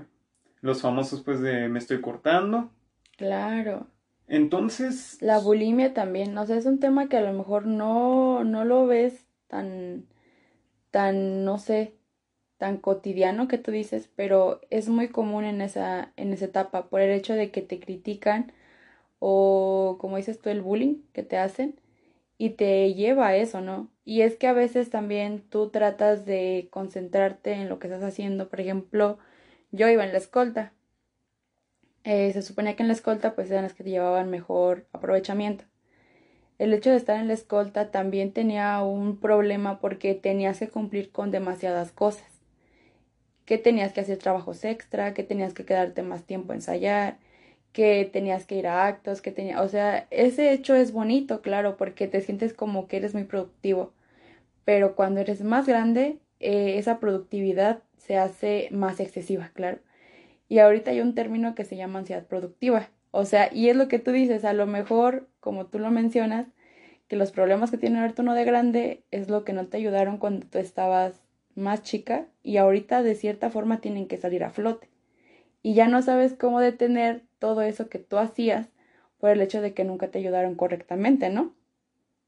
[0.61, 2.71] los famosos pues de me estoy cortando?
[3.17, 3.87] claro.
[4.27, 8.65] Entonces, La bulimia también, o sea, es un tema que a lo mejor no, no
[8.65, 10.07] lo ves tan,
[10.91, 11.97] tan, no sé,
[12.61, 17.01] tan cotidiano que tú dices, pero es muy común en esa, en esa etapa por
[17.01, 18.51] el hecho de que te critican
[19.19, 21.79] o, como dices tú, el bullying que te hacen
[22.37, 23.89] y te lleva a eso, ¿no?
[24.05, 28.47] Y es que a veces también tú tratas de concentrarte en lo que estás haciendo.
[28.49, 29.17] Por ejemplo,
[29.71, 30.73] yo iba en la escolta.
[32.03, 35.65] Eh, se suponía que en la escolta pues eran las que te llevaban mejor aprovechamiento.
[36.59, 41.11] El hecho de estar en la escolta también tenía un problema porque tenías que cumplir
[41.11, 42.30] con demasiadas cosas.
[43.45, 47.17] Que tenías que hacer trabajos extra, que tenías que quedarte más tiempo a ensayar,
[47.73, 51.77] que tenías que ir a actos, que tenía, o sea, ese hecho es bonito, claro,
[51.77, 53.93] porque te sientes como que eres muy productivo.
[54.65, 59.79] Pero cuando eres más grande, eh, esa productividad se hace más excesiva, claro.
[60.49, 62.89] Y ahorita hay un término que se llama ansiedad productiva.
[63.11, 66.47] O sea, y es lo que tú dices, a lo mejor, como tú lo mencionas,
[67.07, 70.17] que los problemas que tiene ahorita uno de grande es lo que no te ayudaron
[70.17, 71.21] cuando tú estabas
[71.55, 74.89] más chica y ahorita de cierta forma tienen que salir a flote.
[75.63, 78.69] Y ya no sabes cómo detener todo eso que tú hacías
[79.19, 81.53] por el hecho de que nunca te ayudaron correctamente, ¿no?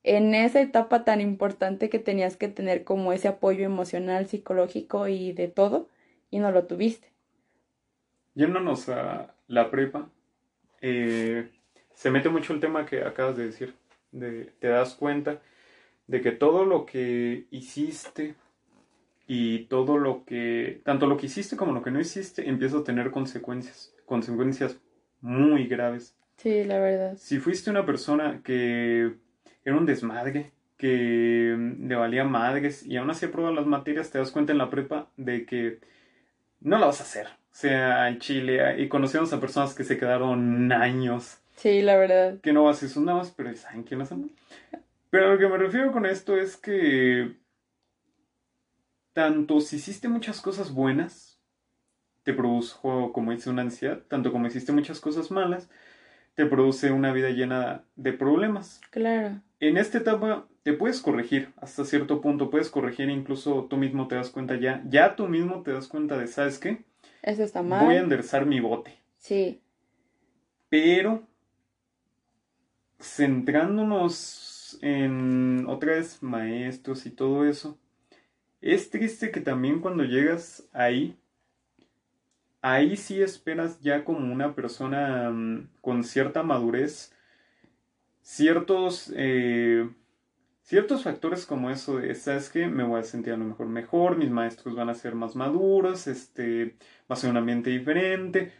[0.03, 5.31] En esa etapa tan importante que tenías que tener como ese apoyo emocional, psicológico y
[5.31, 5.87] de todo,
[6.29, 7.07] y no lo tuviste.
[8.35, 10.09] yéndonos a la prepa,
[10.81, 11.49] eh,
[11.93, 13.75] se mete mucho el tema que acabas de decir.
[14.11, 15.41] De, te das cuenta
[16.07, 18.35] de que todo lo que hiciste
[19.27, 22.83] y todo lo que, tanto lo que hiciste como lo que no hiciste, empieza a
[22.83, 24.77] tener consecuencias, consecuencias
[25.21, 26.15] muy graves.
[26.37, 27.15] Sí, la verdad.
[27.17, 29.13] Si fuiste una persona que
[29.63, 34.31] era un desmadre, que le valía madres y aún así apruebas las materias, te das
[34.31, 35.79] cuenta en la prepa de que
[36.59, 37.27] no la vas a hacer.
[37.27, 42.39] O sea, en Chile, y conocemos a personas que se quedaron años, Sí, la verdad.
[42.41, 44.31] que no haces nada más, pero ¿saben quiénes son?
[45.11, 47.33] Pero lo que me refiero con esto es que
[49.13, 51.39] tanto si hiciste muchas cosas buenas,
[52.23, 55.69] te produjo, como dice, una ansiedad, tanto como hiciste muchas cosas malas,
[56.35, 58.81] te produce una vida llena de problemas.
[58.91, 59.41] Claro.
[59.59, 64.15] En esta etapa te puedes corregir hasta cierto punto, puedes corregir, incluso tú mismo te
[64.15, 66.85] das cuenta ya, ya tú mismo te das cuenta de, ¿sabes qué?
[67.23, 68.03] Eso está Voy a mal.
[68.03, 68.99] enderezar mi bote.
[69.17, 69.61] Sí,
[70.69, 71.23] Pero
[72.99, 77.77] centrándonos en otra vez maestros y todo eso,
[78.63, 81.19] es triste que también cuando llegas ahí,
[82.61, 87.13] ahí sí esperas ya como una persona mm, con cierta madurez,
[88.21, 89.89] ciertos, eh,
[90.61, 92.67] ciertos factores como eso de, ¿sabes qué?
[92.67, 96.07] Me voy a sentir a lo mejor mejor, mis maestros van a ser más maduros,
[96.07, 96.77] este,
[97.11, 98.53] va a ser un ambiente diferente.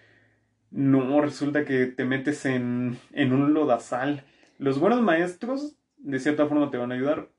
[0.72, 4.26] no, resulta que te metes en, en un lodazal.
[4.60, 7.30] Los buenos maestros, de cierta forma, te van a ayudar,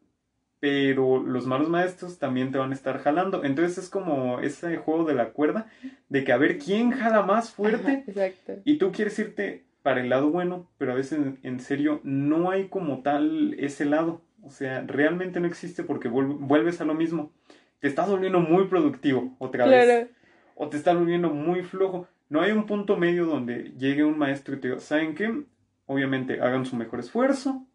[0.65, 3.45] pero los malos maestros también te van a estar jalando.
[3.45, 5.67] Entonces es como ese juego de la cuerda,
[6.09, 8.03] de que a ver quién jala más fuerte.
[8.07, 8.55] exacto.
[8.65, 12.69] Y tú quieres irte para el lado bueno, pero a veces en, serio no hay
[12.69, 14.23] como tal ese lado.
[14.43, 17.31] O sea, realmente no existe porque vuelves a lo mismo.
[17.81, 20.09] Te estás volviendo muy productivo otra vez.
[20.55, 22.09] O te estás volviendo muy flojo.
[22.31, 25.45] No hay un punto medio donde llegue un maestro y te diga, ¿saben qué?
[25.85, 27.67] Obviamente hagan su mejor esfuerzo.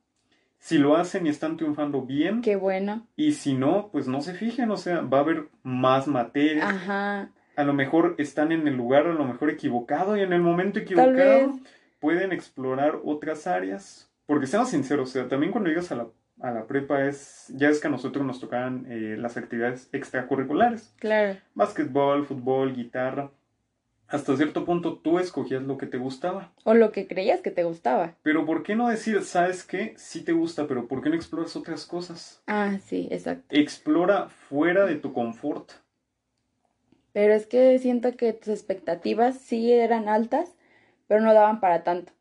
[0.59, 2.41] Si lo hacen y están triunfando bien.
[2.41, 3.07] Qué bueno.
[3.15, 6.69] Y si no, pues no se fijen, o sea, va a haber más materias.
[6.69, 7.31] Ajá.
[7.55, 10.79] A lo mejor están en el lugar a lo mejor equivocado y en el momento
[10.79, 11.59] equivocado
[11.99, 14.11] pueden explorar otras áreas.
[14.25, 16.07] Porque seamos sinceros, o sea, también cuando llegas a la,
[16.41, 20.93] a la prepa es, ya es que a nosotros nos tocan eh, las actividades extracurriculares.
[20.99, 21.39] Claro.
[21.55, 23.31] Básquetbol, fútbol, guitarra
[24.09, 26.51] hasta cierto punto tú escogías lo que te gustaba.
[26.63, 28.15] O lo que creías que te gustaba.
[28.23, 29.93] Pero ¿por qué no decir, sabes qué?
[29.97, 32.41] Sí te gusta, pero ¿por qué no exploras otras cosas?
[32.47, 33.45] Ah, sí, exacto.
[33.49, 35.71] Explora fuera de tu confort.
[37.13, 40.55] Pero es que siento que tus expectativas sí eran altas,
[41.07, 42.11] pero no daban para tanto.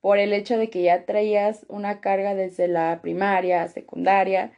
[0.00, 4.52] Por el hecho de que ya traías una carga desde la primaria, secundaria,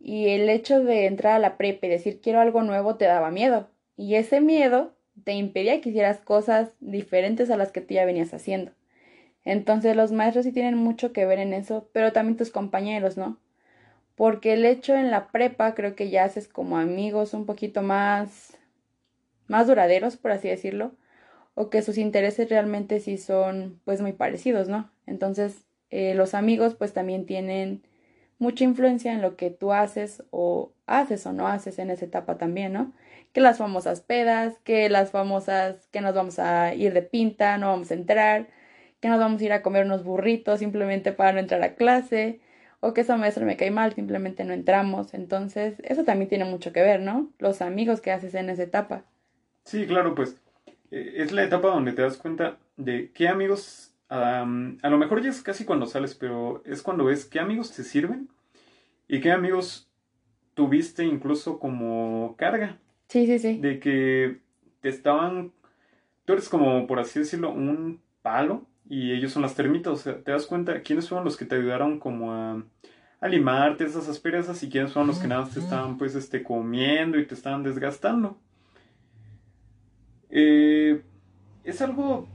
[0.00, 3.30] y el hecho de entrar a la prepa y decir quiero algo nuevo te daba
[3.30, 3.68] miedo.
[3.96, 8.34] Y ese miedo te impedía que hicieras cosas diferentes a las que tú ya venías
[8.34, 8.72] haciendo.
[9.44, 13.38] Entonces los maestros sí tienen mucho que ver en eso, pero también tus compañeros, ¿no?
[14.16, 18.56] Porque el hecho en la prepa creo que ya haces como amigos un poquito más
[19.48, 20.92] más duraderos, por así decirlo,
[21.54, 24.90] o que sus intereses realmente sí son pues muy parecidos, ¿no?
[25.06, 27.82] Entonces eh, los amigos pues también tienen
[28.38, 32.36] mucha influencia en lo que tú haces o haces o no haces en esa etapa
[32.38, 32.92] también, ¿no?
[33.36, 37.66] Que las famosas pedas, que las famosas que nos vamos a ir de pinta, no
[37.66, 38.48] vamos a entrar,
[38.98, 42.40] que nos vamos a ir a comer unos burritos simplemente para no entrar a clase,
[42.80, 45.12] o que esa maestra me cae mal, simplemente no entramos.
[45.12, 47.30] Entonces, eso también tiene mucho que ver, ¿no?
[47.38, 49.04] Los amigos que haces en esa etapa.
[49.64, 50.40] Sí, claro, pues
[50.90, 55.28] eh, es la etapa donde te das cuenta de qué amigos, a lo mejor ya
[55.28, 58.30] es casi cuando sales, pero es cuando ves qué amigos te sirven
[59.08, 59.90] y qué amigos
[60.54, 62.78] tuviste incluso como carga.
[63.08, 63.58] Sí, sí, sí.
[63.58, 64.40] De que
[64.80, 65.52] te estaban,
[66.24, 70.22] tú eres como, por así decirlo, un palo y ellos son las termitas, o sea,
[70.22, 72.64] te das cuenta quiénes fueron los que te ayudaron como a,
[73.20, 76.42] a limarte esas asperezas y quiénes fueron los que nada más te estaban pues este
[76.42, 78.38] comiendo y te estaban desgastando.
[80.30, 81.02] Eh,
[81.64, 82.28] es algo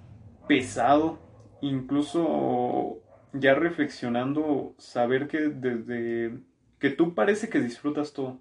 [0.48, 1.20] pesado,
[1.62, 3.02] incluso
[3.34, 6.40] ya reflexionando, saber que desde
[6.80, 8.40] que tú parece que disfrutas todo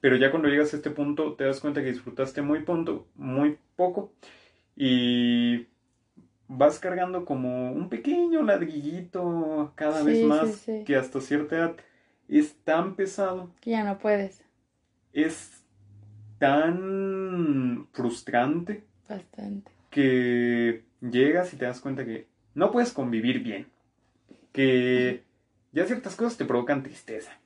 [0.00, 3.58] pero ya cuando llegas a este punto te das cuenta que disfrutaste muy, punto, muy
[3.76, 4.12] poco
[4.76, 5.66] y
[6.48, 11.76] vas cargando como un pequeño ladrillito cada vez más que hasta cierta edad
[12.28, 13.50] es tan pesado.
[13.60, 14.42] Que ya no puedes.
[15.12, 15.64] Es
[16.38, 18.84] tan frustrante.
[19.08, 19.70] Bastante.
[19.90, 23.66] Que llegas y te das cuenta que no puedes convivir bien.
[24.52, 25.24] Que
[25.72, 27.38] ya ciertas cosas te provocan tristeza.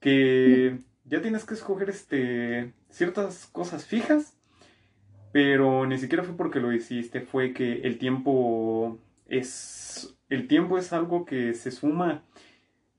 [0.00, 4.36] Que ya tienes que escoger este, ciertas cosas fijas,
[5.32, 10.92] pero ni siquiera fue porque lo hiciste, fue que el tiempo es, el tiempo es
[10.92, 12.22] algo que se suma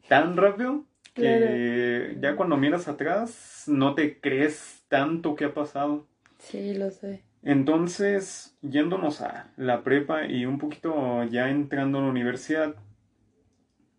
[0.08, 6.08] tan rápido que ya cuando miras atrás no te crees tanto que ha pasado.
[6.40, 7.24] Sí, lo sé.
[7.44, 12.76] Entonces, yéndonos a la prepa y un poquito ya entrando a la universidad,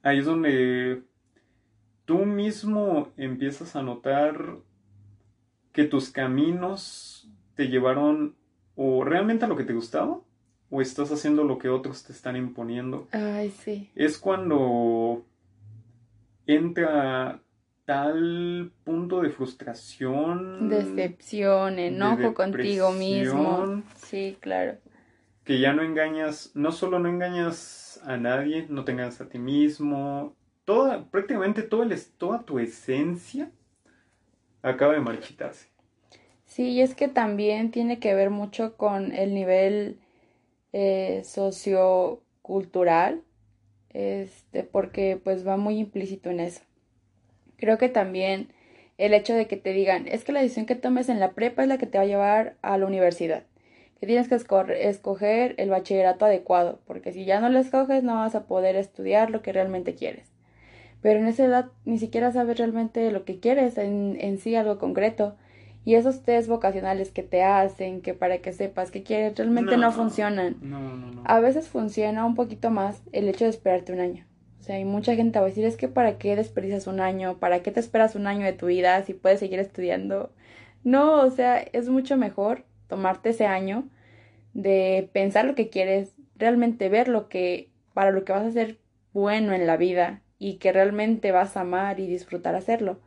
[0.02, 1.02] ahí es donde
[2.04, 4.56] tú mismo empiezas a notar
[5.72, 8.36] que tus caminos te llevaron
[8.76, 10.20] o realmente a lo que te gustaba
[10.70, 13.06] o estás haciendo lo que otros te están imponiendo.
[13.12, 13.90] Ay, sí.
[13.94, 15.24] Es cuando
[16.46, 17.40] entra
[17.84, 23.82] tal punto de frustración, decepción, enojo contigo mismo.
[23.96, 24.78] Sí, claro.
[25.44, 29.38] Que ya no engañas, no solo no engañas a nadie, no te engañas a ti
[29.38, 30.34] mismo,
[30.64, 33.50] toda, prácticamente toda tu esencia
[34.62, 35.68] acaba de marchitarse.
[36.46, 39.98] Sí, y es que también tiene que ver mucho con el nivel
[40.72, 43.22] eh, sociocultural,
[43.90, 46.62] este, porque pues va muy implícito en eso.
[47.56, 48.48] Creo que también
[48.98, 51.62] el hecho de que te digan, es que la decisión que tomes en la prepa
[51.62, 53.44] es la que te va a llevar a la universidad,
[53.98, 58.34] que tienes que escoger el bachillerato adecuado, porque si ya no lo escoges no vas
[58.34, 60.34] a poder estudiar lo que realmente quieres
[61.05, 64.78] pero en esa edad ni siquiera sabes realmente lo que quieres en, en sí, algo
[64.78, 65.36] concreto.
[65.84, 69.92] Y esos test vocacionales que te hacen, que para que sepas qué quieres, realmente no,
[69.92, 70.57] funcionan.
[70.62, 71.22] No, no, no.
[71.26, 74.24] A veces funciona un poquito más el hecho de esperarte un año.
[74.61, 77.36] O sea, hay mucha gente va a decir, es que para qué desperdicias un año,
[77.36, 80.32] para qué te esperas un año de tu vida si puedes seguir estudiando.
[80.84, 83.84] No, o sea, es mucho mejor tomarte ese año
[84.55, 88.78] de pensar lo que quieres, realmente ver lo que, para lo que vas a ser
[89.12, 92.99] bueno en la vida y que realmente vas a amar y disfrutar hacerlo.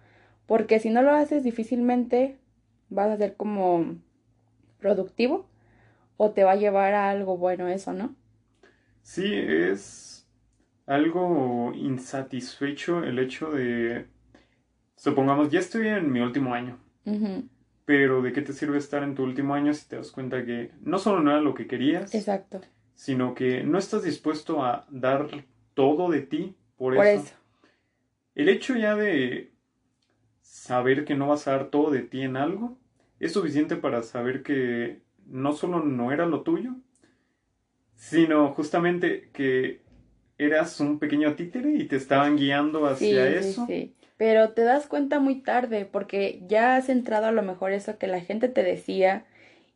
[0.46, 2.38] Porque si no lo haces, difícilmente
[2.90, 3.96] vas a ser como
[4.80, 5.46] productivo
[6.18, 8.16] o te va a llevar a algo bueno eso, ¿no?
[9.02, 10.28] Sí, es
[10.86, 14.08] algo insatisfecho el hecho de,
[14.96, 16.80] supongamos, ya estoy en mi último año,
[17.86, 20.72] pero ¿de qué te sirve estar en tu último año si te das cuenta que
[20.82, 22.62] no solo no era lo que querías, exacto,
[22.96, 25.28] sino que no estás dispuesto a dar
[25.74, 27.36] todo de ti por, eso.
[28.36, 29.52] El hecho ya de
[30.42, 32.78] saber que no vas a dar todo de ti en algo
[33.20, 36.76] es suficiente para saber que no solo no era lo tuyo,
[37.96, 39.82] sino justamente que
[40.38, 43.66] eras un pequeño títere y te estaban guiando hacia eso.
[43.66, 43.94] Sí, sí.
[44.18, 48.08] Pero te das cuenta muy tarde porque ya has entrado a lo mejor eso que
[48.08, 49.26] la gente te decía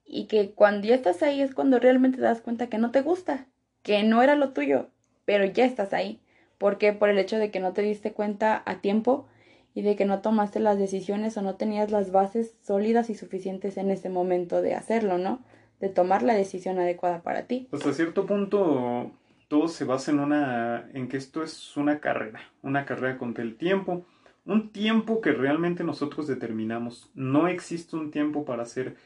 [0.05, 3.01] y que cuando ya estás ahí es cuando realmente te das cuenta que no te
[3.01, 3.47] gusta,
[3.83, 4.89] que no era lo tuyo,
[5.25, 6.19] pero ya estás ahí.
[6.61, 9.25] Porque Por el hecho de que no te diste cuenta a tiempo
[9.73, 13.77] y de que no tomaste las decisiones o no tenías las bases sólidas y suficientes
[13.77, 15.39] en ese momento de hacerlo, ¿no?
[15.79, 17.67] De tomar la decisión adecuada para ti.
[17.71, 19.09] Hasta cierto punto
[19.47, 23.55] todo se basa en una en que esto es una carrera, una carrera contra el
[23.55, 24.05] tiempo,
[24.45, 27.09] un tiempo que realmente nosotros determinamos.
[27.15, 28.97] No existe un tiempo para hacer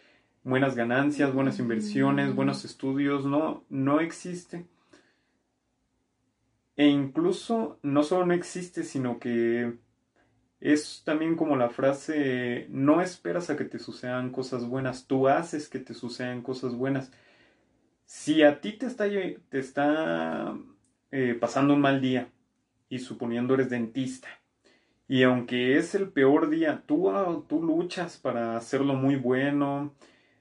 [0.44, 2.36] buenas ganancias, buenas inversiones, mm.
[2.36, 4.66] buenos estudios, no no existe.
[6.78, 9.78] E incluso no solo no existe, sino que
[10.60, 15.70] es también como la frase, no esperas a que te sucedan cosas buenas, tú haces
[15.70, 17.12] que te sucedan cosas buenas.
[18.06, 20.56] Si a ti te está, te está
[21.12, 22.30] eh, pasando un mal día,
[22.90, 24.28] y suponiendo eres dentista,
[25.08, 29.94] y aunque es el peor día, tú, ah, tú luchas para hacerlo muy bueno,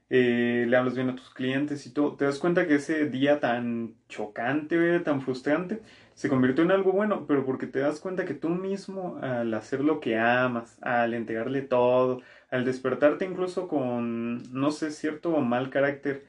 [0.09, 3.39] eh, le hablas bien a tus clientes y todo, te das cuenta que ese día
[3.39, 5.81] tan chocante, tan frustrante,
[6.15, 9.81] se convirtió en algo bueno, pero porque te das cuenta que tú mismo, al hacer
[9.81, 16.25] lo que amas, al entregarle todo, al despertarte incluso con, no sé, cierto mal carácter,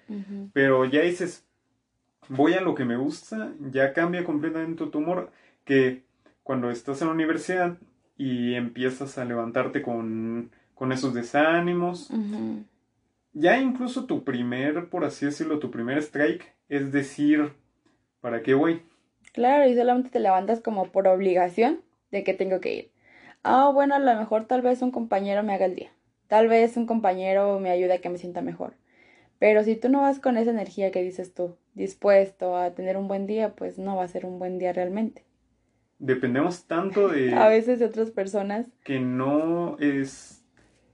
[0.52, 1.46] pero ya dices,
[2.28, 5.30] voy a lo que me gusta, ya cambia completamente tu humor,
[5.64, 6.02] que
[6.42, 7.78] cuando estás en la universidad
[8.18, 12.10] y empiezas a levantarte con, con esos desánimos,
[13.34, 17.52] ya incluso tu primer, por así decirlo, tu primer strike es decir,
[18.20, 18.82] ¿para qué voy?
[19.36, 22.90] Claro, y solamente te levantas como por obligación de que tengo que ir.
[23.42, 25.92] Ah, bueno, a lo mejor tal vez un compañero me haga el día.
[26.26, 28.72] Tal vez un compañero me ayude a que me sienta mejor.
[29.38, 33.08] Pero si tú no vas con esa energía que dices tú, dispuesto a tener un
[33.08, 35.26] buen día, pues no va a ser un buen día realmente.
[35.98, 37.34] Dependemos tanto de...
[37.36, 38.68] a veces de otras personas.
[38.84, 40.42] Que no es,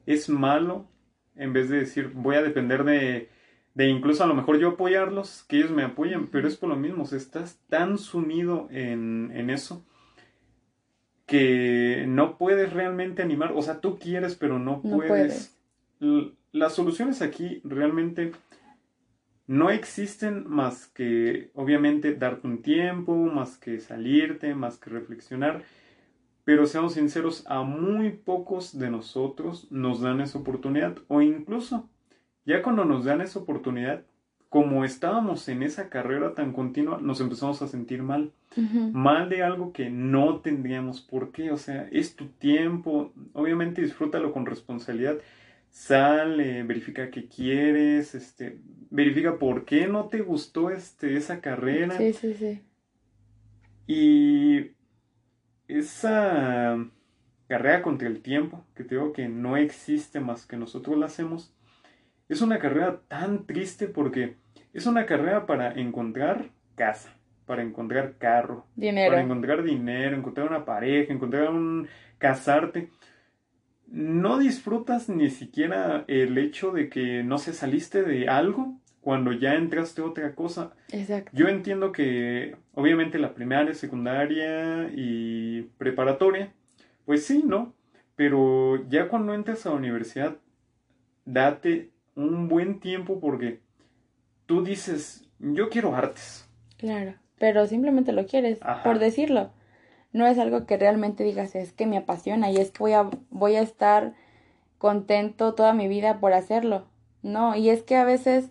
[0.04, 0.88] es malo
[1.36, 3.28] en vez de decir voy a depender de
[3.74, 6.76] de incluso a lo mejor yo apoyarlos, que ellos me apoyen, pero es por lo
[6.76, 9.84] mismo, o estás tan sumido en, en eso
[11.26, 15.58] que no puedes realmente animar, o sea, tú quieres, pero no, puedes.
[16.52, 18.32] Las soluciones aquí realmente
[19.46, 25.62] no existen más que, obviamente, darte un tiempo, más que salirte, más que reflexionar,
[26.44, 31.88] pero seamos sinceros, a muy pocos de nosotros nos dan esa oportunidad, o incluso
[32.44, 34.02] ya cuando nos dan esa oportunidad,
[34.48, 38.32] como estábamos en esa carrera tan continua, nos empezamos a sentir mal.
[38.92, 41.52] Mal de algo que no tendríamos por qué.
[41.52, 43.14] O sea, es tu tiempo.
[43.32, 45.16] Obviamente disfrútalo con responsabilidad.
[45.70, 48.58] Sale, verifica qué quieres, este,
[48.90, 51.96] verifica por qué no te gustó este, esa carrera.
[51.96, 52.60] Sí, sí, sí.
[53.86, 54.72] Y
[55.66, 56.76] esa
[57.48, 61.54] carrera contra el tiempo, que te digo que no existe más que nosotros la hacemos,
[62.28, 64.36] es una carrera tan triste porque
[64.72, 67.14] es una carrera para encontrar casa,
[67.46, 69.10] para encontrar carro, dinero.
[69.10, 72.90] para encontrar dinero, encontrar una pareja, encontrar un casarte.
[73.86, 79.54] No disfrutas ni siquiera el hecho de que no se saliste de algo cuando ya
[79.54, 80.72] entraste a otra cosa.
[80.90, 81.30] Exacto.
[81.34, 86.54] Yo entiendo que obviamente la primaria, secundaria y preparatoria,
[87.04, 87.74] pues sí, ¿no?
[88.16, 90.36] Pero ya cuando entras a la universidad,
[91.24, 93.60] date un buen tiempo porque
[94.46, 96.48] tú dices, yo quiero artes.
[96.78, 99.50] Claro, pero simplemente lo quieres, por decirlo.
[100.12, 103.08] No es algo que realmente digas, es que me apasiona y es que voy a,
[103.30, 104.14] voy a estar
[104.78, 106.86] contento toda mi vida por hacerlo.
[107.22, 108.50] No, y es que a veces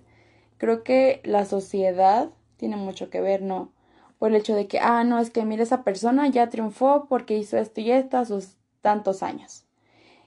[0.58, 3.74] creo que la sociedad tiene mucho que ver, ¿no?
[4.18, 7.38] Por el hecho de que, ah, no, es que mira, esa persona ya triunfó porque
[7.38, 9.66] hizo esto y esto a sus tantos años.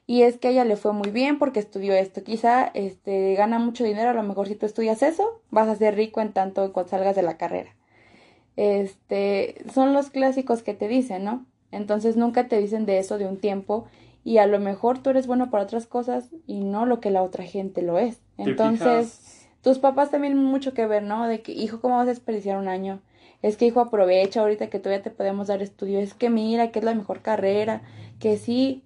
[0.07, 2.23] Y es que a ella le fue muy bien porque estudió esto.
[2.23, 5.95] Quizá este, gana mucho dinero, a lo mejor si tú estudias eso, vas a ser
[5.95, 7.75] rico en tanto cuando salgas de la carrera.
[8.57, 11.47] Este, son los clásicos que te dicen, ¿no?
[11.71, 13.87] Entonces nunca te dicen de eso de un tiempo
[14.23, 17.23] y a lo mejor tú eres bueno para otras cosas y no lo que la
[17.23, 18.21] otra gente lo es.
[18.39, 21.27] Entonces, tus papás también mucho que ver, ¿no?
[21.27, 23.01] De que, hijo, ¿cómo vas a desperdiciar un año?
[23.43, 25.99] Es que, hijo, aprovecha ahorita que todavía te podemos dar estudio.
[25.99, 27.83] Es que mira, que es la mejor carrera.
[28.19, 28.84] Que sí,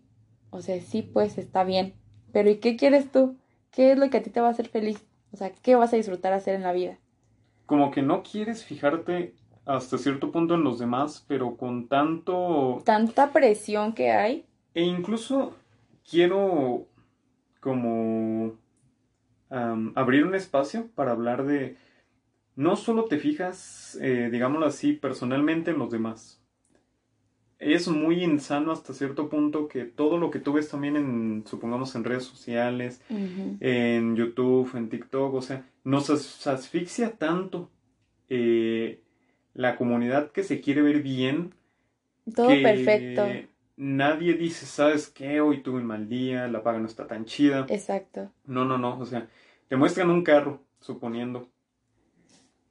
[0.51, 1.95] o sea, sí, pues está bien.
[2.33, 3.37] Pero ¿y qué quieres tú?
[3.71, 5.05] ¿Qué es lo que a ti te va a hacer feliz?
[5.33, 6.99] O sea, ¿qué vas a disfrutar hacer en la vida?
[7.67, 9.35] Como que no quieres fijarte
[9.67, 12.83] hasta cierto punto en los demás, pero con tanto...
[12.85, 14.47] Tanta presión que hay.
[14.75, 15.55] E incluso
[16.09, 16.87] quiero
[17.61, 18.57] como
[19.51, 21.77] abrir un espacio para hablar de...
[22.57, 26.38] No solo te fijas, eh, digámoslo así, personalmente en los demás,
[27.59, 31.95] es muy insano hasta cierto punto que todo lo que tú ves también en, supongamos,
[31.95, 36.09] en redes sociales, en YouTube, en TikTok, o sea, nos
[36.47, 37.71] asfixia tanto
[38.29, 39.03] eh,
[39.55, 41.55] la comunidad que se quiere ver bien.
[42.35, 43.27] Todo perfecto.
[43.77, 45.41] Nadie dice, ¿sabes qué?
[45.41, 47.67] Hoy tuve un mal día, la paga no está tan chida.
[47.69, 48.31] Exacto.
[48.45, 49.29] No, no, no, o sea,
[49.69, 51.49] te muestran un carro, suponiendo,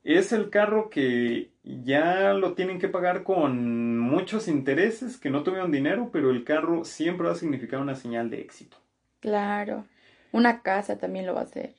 [0.07, 5.69] es el carro que ya lo tienen que pagar con muchos intereses, que no tuvieron
[5.69, 8.77] dinero, pero el carro siempre va a significar una señal de éxito.
[9.19, 9.85] Claro,
[10.31, 11.75] una casa también lo va a hacer.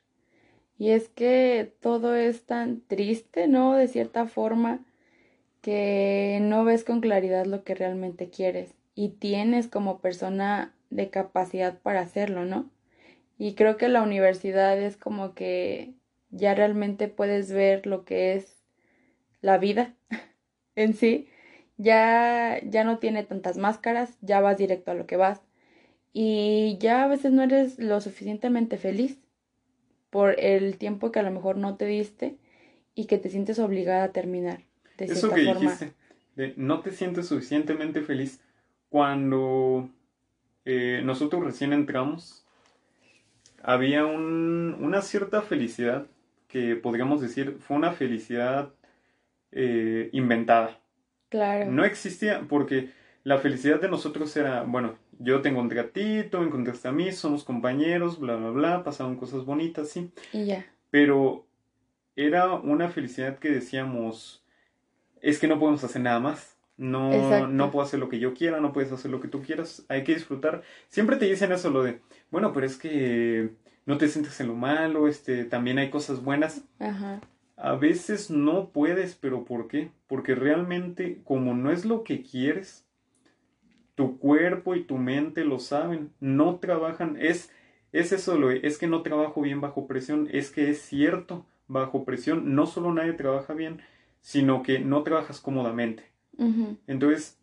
[0.77, 3.75] Y es que todo es tan triste, ¿no?
[3.75, 4.81] De cierta forma,
[5.63, 11.79] que no ves con claridad lo que realmente quieres y tienes como persona de capacidad
[11.79, 12.69] para hacerlo, ¿no?
[13.39, 15.95] Y creo que la universidad es como que
[16.31, 18.63] ya realmente puedes ver lo que es
[19.41, 19.95] la vida
[20.77, 21.29] en sí.
[21.77, 25.41] Ya, ya no tiene tantas máscaras, ya vas directo a lo que vas.
[26.13, 29.19] Y ya a veces no eres lo suficientemente feliz
[30.11, 32.37] por el tiempo que a lo mejor no te diste
[32.95, 34.63] y que te sientes obligada a terminar.
[34.97, 35.93] De Eso que dijiste,
[36.35, 38.41] de no te sientes suficientemente feliz
[38.89, 39.89] cuando
[40.65, 42.45] eh, nosotros recién entramos,
[43.63, 46.07] había un, una cierta felicidad
[46.49, 48.73] que podríamos decir fue una felicidad
[49.53, 50.81] eh, inventada.
[51.29, 51.71] Claro.
[51.71, 52.91] No existía porque
[53.25, 57.45] la felicidad de nosotros era, bueno, yo tengo un gatito, me encontraste a mí, somos
[57.45, 60.11] compañeros, bla, bla, bla, pasaron cosas bonitas, sí.
[60.33, 60.67] Y ya.
[60.91, 61.47] Pero
[62.17, 64.43] era una felicidad que decíamos,
[65.21, 66.57] es que no podemos hacer nada más.
[66.77, 69.85] No, no puedo hacer lo que yo quiera, no puedes hacer lo que tú quieras,
[69.89, 70.63] hay que disfrutar.
[70.89, 73.51] Siempre te dicen eso, lo de, bueno, pero es que
[73.89, 76.63] no te sientes en lo malo, este, también hay cosas buenas.
[76.79, 77.23] Ajá.
[77.57, 79.91] A veces no puedes, pero ¿por qué?
[80.07, 82.87] Porque realmente como no es lo que quieres,
[83.95, 87.51] tu cuerpo y tu mente lo saben, no trabajan, es,
[87.93, 92.05] es eso, lo, es que no trabajo bien bajo presión, es que es cierto, bajo
[92.05, 93.81] presión no solo nadie trabaja bien,
[94.21, 96.05] sino que no trabajas cómodamente.
[96.87, 97.41] Entonces,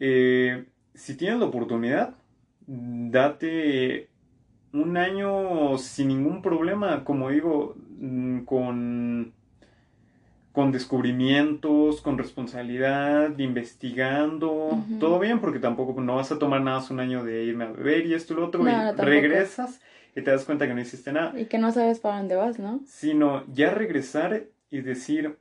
[0.00, 2.14] eh, si tienes la oportunidad,
[2.66, 4.10] date
[4.82, 9.32] un año sin ningún problema, como digo, mm, con,
[10.52, 17.00] con descubrimientos, con responsabilidad, investigando, todo bien, porque tampoco no vas a tomar nada un
[17.00, 19.80] año de irme a beber y esto y lo otro, y regresas
[20.14, 21.38] y te das cuenta que no hiciste nada.
[21.38, 22.80] Y que no sabes para dónde vas, ¿no?
[22.86, 25.36] Sino ya regresar y decir,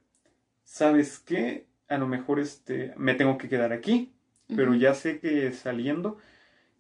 [0.65, 1.65] ¿sabes qué?
[1.87, 4.11] A lo mejor este, me tengo que quedar aquí,
[4.53, 6.17] pero ya sé que saliendo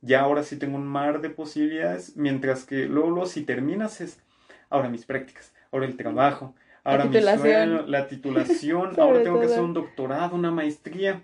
[0.05, 4.21] ya ahora sí tengo un mar de posibilidades, mientras que luego, si terminas es,
[4.69, 6.53] ahora mis prácticas, ahora el trabajo,
[6.83, 11.23] ahora mi sueño, la titulación, ahora tengo que hacer un doctorado, una maestría.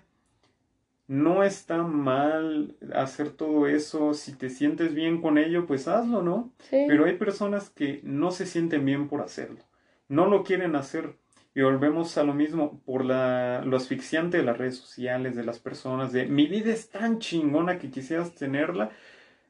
[1.08, 6.52] No está mal hacer todo eso, si te sientes bien con ello, pues hazlo, ¿no?
[6.70, 9.60] Pero hay personas que no se sienten bien por hacerlo,
[10.08, 11.16] no lo quieren hacer
[11.54, 15.58] y volvemos a lo mismo por la, lo asfixiante de las redes sociales, de las
[15.58, 18.90] personas, de mi vida es tan chingona que quisieras tenerla.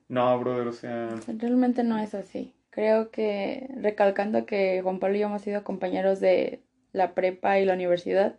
[0.09, 1.09] No, brother, o sea...
[1.28, 2.55] Realmente no es así.
[2.70, 6.61] Creo que, recalcando que Juan Pablo y yo hemos sido compañeros de
[6.92, 8.36] la prepa y la universidad,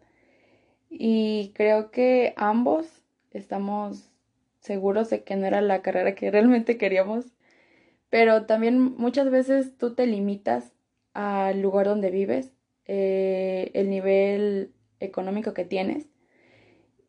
[0.90, 3.02] y creo que ambos
[3.32, 4.12] estamos
[4.60, 7.26] seguros de que no era la carrera que realmente queríamos,
[8.10, 10.74] pero también muchas veces tú te limitas
[11.14, 12.52] al lugar donde vives
[12.86, 16.08] eh, el nivel económico que tienes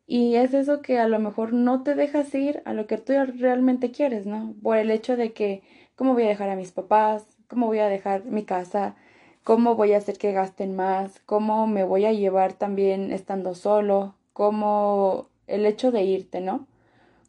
[0.07, 3.13] Y es eso que a lo mejor no te dejas ir a lo que tú
[3.39, 4.53] realmente quieres, ¿no?
[4.61, 5.63] Por el hecho de que,
[5.95, 7.25] ¿cómo voy a dejar a mis papás?
[7.47, 8.95] ¿Cómo voy a dejar mi casa?
[9.43, 11.19] ¿Cómo voy a hacer que gasten más?
[11.25, 14.15] ¿Cómo me voy a llevar también estando solo?
[14.33, 16.67] ¿Cómo el hecho de irte, ¿no?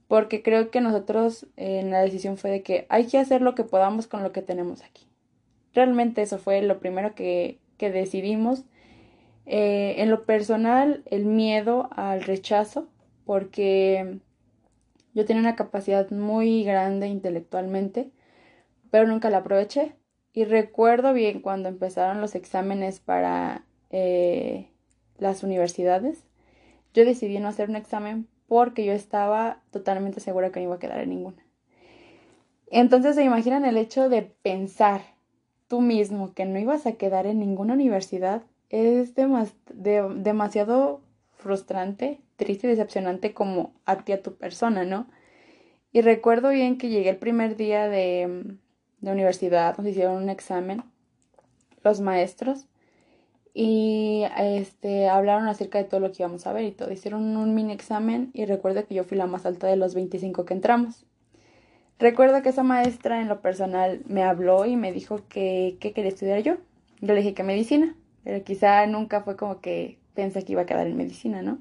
[0.08, 3.64] Porque creo que nosotros en la decisión fue de que hay que hacer lo que
[3.64, 5.06] podamos con lo que tenemos aquí.
[5.74, 8.64] Realmente eso fue lo primero que, que decidimos
[9.46, 12.88] eh, en lo personal, el miedo al rechazo,
[13.24, 14.18] porque
[15.14, 18.10] yo tenía una capacidad muy grande intelectualmente,
[18.90, 19.94] pero nunca la aproveché.
[20.32, 24.70] Y recuerdo bien cuando empezaron los exámenes para eh,
[25.16, 26.26] las universidades,
[26.92, 30.78] yo decidí no hacer un examen porque yo estaba totalmente segura que no iba a
[30.78, 31.46] quedar en ninguna.
[32.68, 35.15] Entonces se imaginan el hecho de pensar
[35.68, 41.00] tú mismo que no ibas a quedar en ninguna universidad es demasiado
[41.36, 45.06] frustrante, triste y decepcionante como a ti, a tu persona, ¿no?
[45.92, 48.56] Y recuerdo bien que llegué el primer día de,
[49.00, 50.82] de universidad, nos hicieron un examen,
[51.82, 52.66] los maestros,
[53.58, 56.92] y este, hablaron acerca de todo lo que íbamos a ver y todo.
[56.92, 60.44] Hicieron un mini examen y recuerdo que yo fui la más alta de los 25
[60.44, 61.05] que entramos.
[61.98, 66.10] Recuerdo que esa maestra en lo personal me habló y me dijo que, que quería
[66.10, 66.56] estudiar yo.
[67.00, 67.94] Yo le dije que medicina
[68.26, 71.60] pero quizá nunca fue como que pensé que iba a quedar en medicina, ¿no?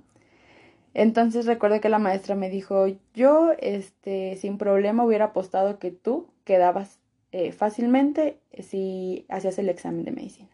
[0.95, 6.25] Entonces recuerdo que la maestra me dijo, yo, este, sin problema hubiera apostado que tú
[6.43, 6.97] quedabas
[7.31, 10.49] eh, fácilmente si hacías el examen de medicina.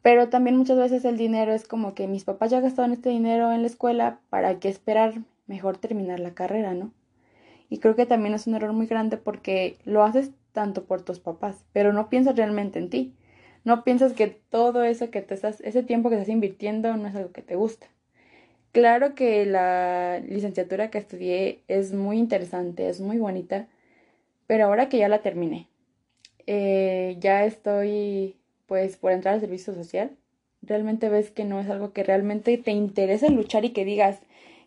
[0.00, 3.52] Pero también muchas veces el dinero es como que mis papás ya gastaron este dinero
[3.52, 5.12] en la escuela, ¿para qué esperar
[5.46, 6.90] mejor terminar la carrera, no?
[7.72, 11.20] Y creo que también es un error muy grande porque lo haces tanto por tus
[11.20, 13.14] papás, pero no piensas realmente en ti.
[13.64, 17.14] No piensas que todo eso que te estás, ese tiempo que estás invirtiendo no es
[17.14, 17.86] algo que te gusta.
[18.72, 23.68] Claro que la licenciatura que estudié es muy interesante, es muy bonita,
[24.46, 25.66] pero ahora que ya la terminé,
[26.46, 30.10] eh, ya estoy pues por entrar al servicio social,
[30.60, 34.18] realmente ves que no es algo que realmente te interesa luchar y que digas,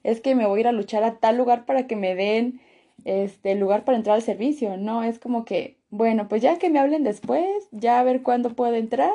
[0.01, 2.61] es que me voy a ir a luchar a tal lugar para que me den
[3.05, 6.79] este lugar para entrar al servicio, no, es como que bueno, pues ya que me
[6.79, 9.13] hablen después, ya a ver cuándo puedo entrar.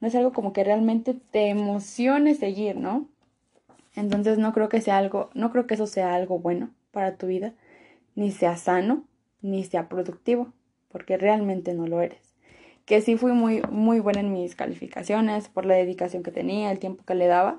[0.00, 3.08] No es algo como que realmente te emocione seguir, ¿no?
[3.96, 7.28] Entonces no creo que sea algo, no creo que eso sea algo bueno para tu
[7.28, 7.54] vida,
[8.14, 9.04] ni sea sano,
[9.40, 10.52] ni sea productivo,
[10.90, 12.34] porque realmente no lo eres.
[12.84, 16.78] Que sí fui muy, muy buena en mis calificaciones por la dedicación que tenía, el
[16.78, 17.56] tiempo que le daba.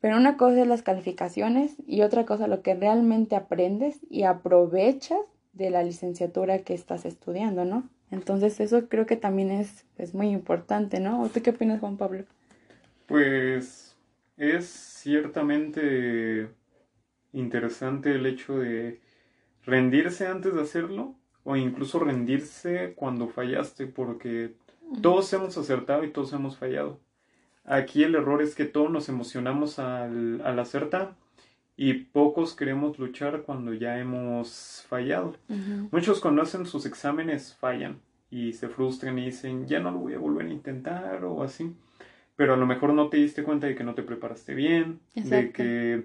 [0.00, 5.20] Pero una cosa es las calificaciones y otra cosa lo que realmente aprendes y aprovechas
[5.52, 7.88] de la licenciatura que estás estudiando, ¿no?
[8.10, 11.22] Entonces eso creo que también es, es muy importante, ¿no?
[11.22, 12.24] ¿O tú qué opinas, Juan Pablo?
[13.06, 13.96] Pues
[14.36, 16.50] es ciertamente
[17.32, 19.00] interesante el hecho de
[19.64, 24.54] rendirse antes de hacerlo o incluso rendirse cuando fallaste porque
[25.02, 27.00] todos hemos acertado y todos hemos fallado.
[27.66, 31.14] Aquí el error es que todos nos emocionamos al, al acertar
[31.76, 35.36] y pocos queremos luchar cuando ya hemos fallado.
[35.90, 38.00] Muchos cuando hacen sus exámenes fallan
[38.30, 41.74] y se frustran y dicen, ya no lo voy a volver a intentar o así.
[42.34, 45.52] Pero a lo mejor no te diste cuenta de que no te preparaste bien, de
[45.52, 46.04] que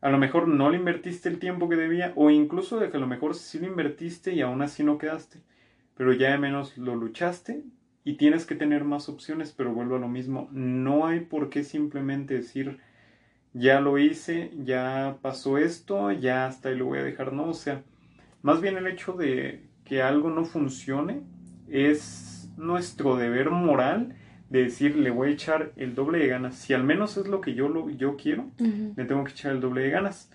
[0.00, 3.00] a lo mejor no le invertiste el tiempo que debía o incluso de que a
[3.00, 5.40] lo mejor sí lo invertiste y aún así no quedaste.
[5.96, 7.62] Pero ya de menos lo luchaste
[8.06, 10.48] y tienes que tener más opciones, pero vuelvo a lo mismo.
[10.52, 12.78] No hay por qué simplemente decir,
[13.52, 17.52] ya lo hice, ya pasó esto, ya hasta ahí lo voy a dejar, no, o
[17.52, 17.82] sea,
[18.42, 21.22] más bien el hecho de que algo no funcione
[21.68, 24.14] es nuestro deber moral
[24.50, 27.40] de decir le voy a echar el doble de ganas, si al menos es lo
[27.40, 30.30] que yo, lo, yo quiero, le tengo que echar el doble de ganas.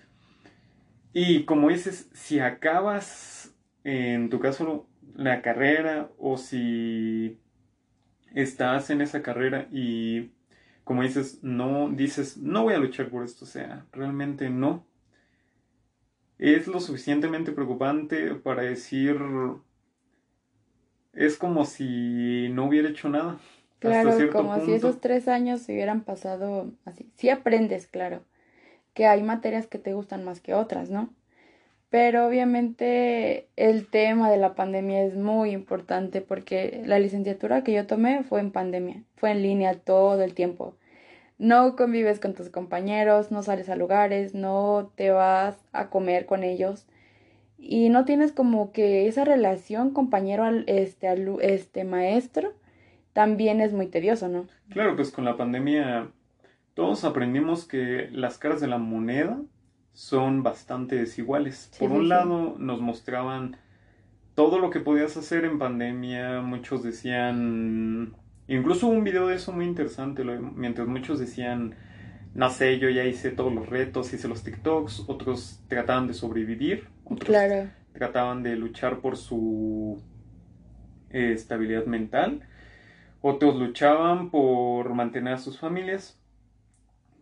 [1.14, 7.38] Y como dices, si acabas, en tu caso, la carrera o si
[8.34, 10.30] estás en esa carrera y
[10.84, 14.84] como dices, no dices, no voy a luchar por esto, o sea, realmente no.
[16.38, 19.16] Es lo suficientemente preocupante para decir,
[21.12, 23.38] es como si no hubiera hecho nada.
[23.78, 27.10] Claro, como si esos tres años se hubieran pasado así.
[27.16, 28.24] Sí aprendes, claro,
[28.94, 31.10] que hay materias que te gustan más que otras, ¿no?
[31.92, 37.86] Pero obviamente el tema de la pandemia es muy importante porque la licenciatura que yo
[37.86, 40.74] tomé fue en pandemia, fue en línea todo el tiempo.
[41.36, 46.44] No convives con tus compañeros, no sales a lugares, no te vas a comer con
[46.44, 46.86] ellos
[47.58, 52.54] y no tienes como que esa relación compañero al este al, este maestro
[53.12, 54.46] también es muy tedioso, ¿no?
[54.70, 56.08] Claro, pues con la pandemia
[56.72, 59.42] todos aprendimos que las caras de la moneda
[59.92, 61.70] son bastante desiguales.
[61.70, 62.08] Sí, Por sí, un sí.
[62.08, 63.56] lado nos mostraban
[64.34, 68.14] todo lo que podías hacer en pandemia, muchos decían,
[68.48, 71.74] incluso hubo un video de eso muy interesante, lo- mientras muchos decían,
[72.34, 76.88] no sé, yo ya hice todos los retos, hice los TikToks, otros trataban de sobrevivir,
[77.04, 80.02] otros Claro, trataban de luchar por su
[81.10, 82.42] eh, estabilidad mental,
[83.22, 86.18] otros luchaban por mantener a sus familias,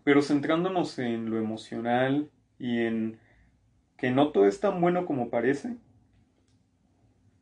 [0.05, 2.31] pero centrándonos en lo emocional
[2.61, 3.19] y en
[3.97, 5.77] que no todo es tan bueno como parece,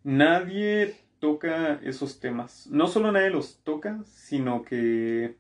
[0.05, 2.69] nadie toca esos temas.
[2.69, 5.37] No solo nadie los toca, sino que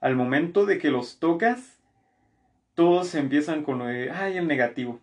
[0.00, 1.78] al momento de que los tocas,
[2.74, 5.00] todos empiezan con lo de, ay, el negativo.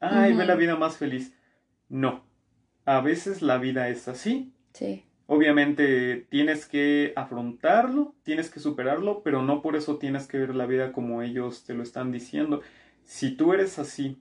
[0.00, 1.34] Ay, ve la vida más feliz.
[1.88, 2.24] No.
[2.84, 4.52] A veces la vida es así.
[4.72, 10.54] sí, Obviamente tienes que afrontarlo, tienes que superarlo, pero no por eso tienes que ver
[10.54, 12.62] la vida como ellos te lo están diciendo.
[13.08, 14.18] Si tú eres así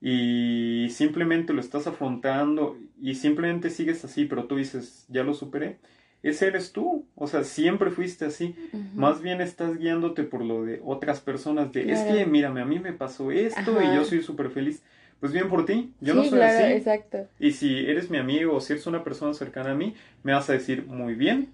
[0.00, 5.78] y simplemente lo estás afrontando y simplemente sigues así, pero tú dices, ya lo superé,
[6.22, 7.08] ese eres tú.
[7.16, 8.54] O sea, siempre fuiste así.
[8.94, 12.78] Más bien estás guiándote por lo de otras personas, de, es que mírame, a mí
[12.78, 14.84] me pasó esto y yo soy súper feliz.
[15.18, 16.72] Pues bien por ti, yo sí, no soy claro, así.
[16.74, 17.28] exacto.
[17.40, 20.48] Y si eres mi amigo o si eres una persona cercana a mí, me vas
[20.50, 21.50] a decir, muy bien,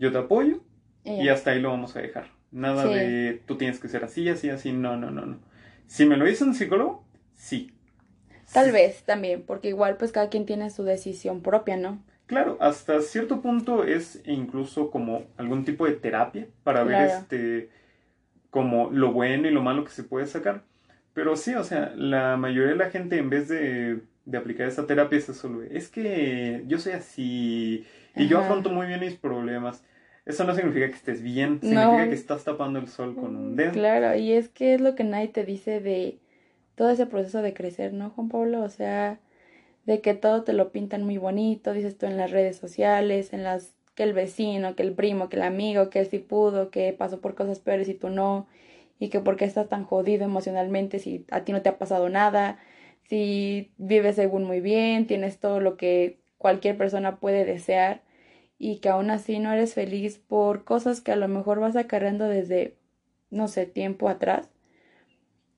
[0.00, 0.60] yo te apoyo
[1.04, 2.30] y hasta ahí lo vamos a dejar.
[2.50, 2.94] Nada Sí.
[2.94, 5.51] de tú tienes que ser así, así, así, no, no, no, no.
[5.92, 7.04] Si me lo dice un psicólogo,
[7.36, 7.70] sí.
[8.52, 8.72] Tal Sí.
[8.72, 12.02] vez también, porque igual pues cada quien tiene su decisión propia, ¿no?
[12.26, 17.68] Claro, hasta cierto punto es incluso como algún tipo de terapia para ver este
[18.50, 20.64] como lo bueno y lo malo que se puede sacar.
[21.14, 24.86] Pero sí, o sea, la mayoría de la gente en vez de, de aplicar esa
[24.86, 27.86] terapia es eso, lo de, es que yo soy así
[28.16, 29.84] y yo afronto muy bien mis problemas.
[30.24, 31.68] Eso no significa que estés bien, No.
[31.68, 33.72] significa que estás tapando el sol con un dedo.
[33.72, 36.18] Claro, y es que es lo que nadie te dice de
[36.76, 38.62] todo ese proceso de crecer, ¿no, Juan Pablo?
[38.62, 39.18] O sea,
[39.84, 43.42] de que todo te lo pintan muy bonito, dices tú en las redes sociales, en
[43.42, 46.92] las que el vecino, que el primo, que el amigo, que él sí pudo, que
[46.92, 48.46] pasó por cosas peores y tú no,
[48.98, 52.08] y que por qué estás tan jodido emocionalmente si a ti no te ha pasado
[52.08, 52.58] nada,
[53.08, 58.02] si vives según muy bien, tienes todo lo que cualquier persona puede desear
[58.62, 62.26] y que aún así no eres feliz por cosas que a lo mejor vas acarreando
[62.28, 62.76] desde,
[63.30, 64.50] no sé, tiempo atrás.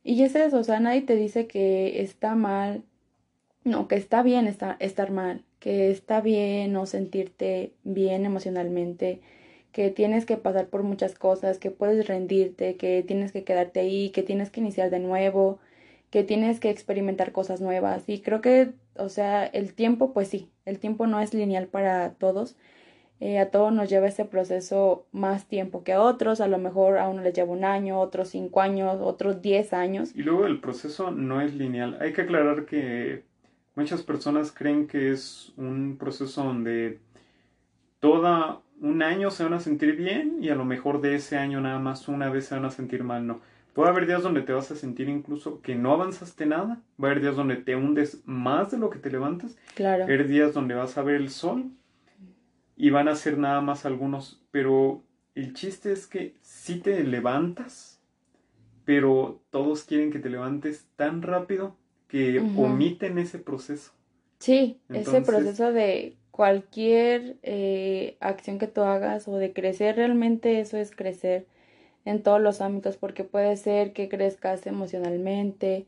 [0.02, 2.84] Y es eso, o sea, nadie te dice que está mal,
[3.64, 9.20] no, que está bien está- estar mal, que está bien no sentirte bien emocionalmente,
[9.72, 14.10] que tienes que pasar por muchas cosas, que puedes rendirte, que tienes que quedarte ahí,
[14.10, 15.60] que tienes que iniciar de nuevo,
[16.10, 18.04] que tienes que experimentar cosas nuevas.
[18.08, 22.14] Y creo que, o sea, el tiempo, pues sí, el tiempo no es lineal para
[22.14, 22.56] todos.
[23.20, 26.98] Eh, a todos nos lleva ese proceso más tiempo que a otros, a lo mejor
[26.98, 30.10] a uno les lleva un año, otros cinco años, otros diez años.
[30.14, 31.96] Y luego el proceso no es lineal.
[32.00, 33.22] Hay que aclarar que
[33.76, 36.98] muchas personas creen que es un proceso donde
[38.00, 41.60] toda un año se van a sentir bien y a lo mejor de ese año
[41.60, 43.26] nada más una vez se van a sentir mal.
[43.26, 43.40] No.
[43.72, 46.80] Puede haber días donde te vas a sentir incluso que no avanzaste nada.
[47.02, 49.56] Va a haber días donde te hundes más de lo que te levantas.
[49.74, 51.70] Claro, Va a haber días donde vas a ver el sol
[52.76, 54.42] y van a ser nada más algunos.
[54.50, 55.02] Pero
[55.34, 58.00] el chiste es que si te levantas,
[58.84, 61.76] pero todos quieren que te levantes tan rápido
[62.08, 63.92] que omiten ese proceso.
[64.38, 70.76] sí, ese proceso de cualquier eh, acción que tú hagas o de crecer, realmente eso
[70.76, 71.46] es crecer
[72.04, 75.86] en todos los ámbitos, porque puede ser que crezcas emocionalmente,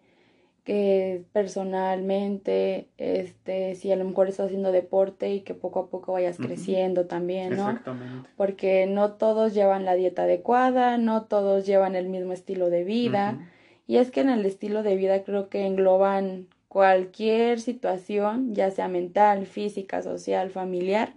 [0.67, 6.15] que personalmente, este, si a lo mejor estás haciendo deporte y que poco a poco
[6.15, 7.69] vayas creciendo también, ¿no?
[7.71, 8.29] Exactamente.
[8.37, 13.39] Porque no todos llevan la dieta adecuada, no todos llevan el mismo estilo de vida.
[13.87, 18.89] Y es que en el estilo de vida creo que engloban cualquier situación, ya sea
[18.89, 21.15] mental, física, social, familiar,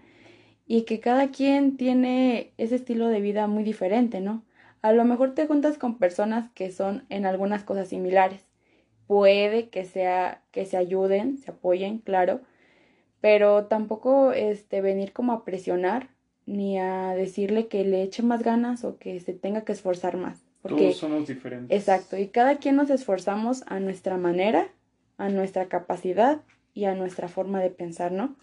[0.68, 4.44] y que cada quien tiene ese estilo de vida muy diferente, ¿no?
[4.84, 8.49] A lo mejor te juntas con personas que son en algunas cosas similares.
[9.10, 12.42] Puede que sea que se ayuden, se apoyen, claro,
[13.22, 16.10] pero tampoco este venir como a presionar
[16.46, 20.44] ni a decirle que le eche más ganas o que se tenga que esforzar más,
[20.62, 21.76] porque Todos somos diferentes.
[21.76, 24.68] Exacto, y cada quien nos esforzamos a nuestra manera,
[25.18, 26.42] a nuestra capacidad
[26.76, 28.36] y a nuestra forma de pensar, ¿no?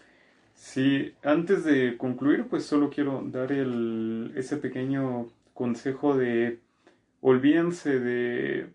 [0.53, 6.59] Sí, antes de concluir, pues solo quiero dar el, ese pequeño consejo de
[7.21, 8.67] olvídense de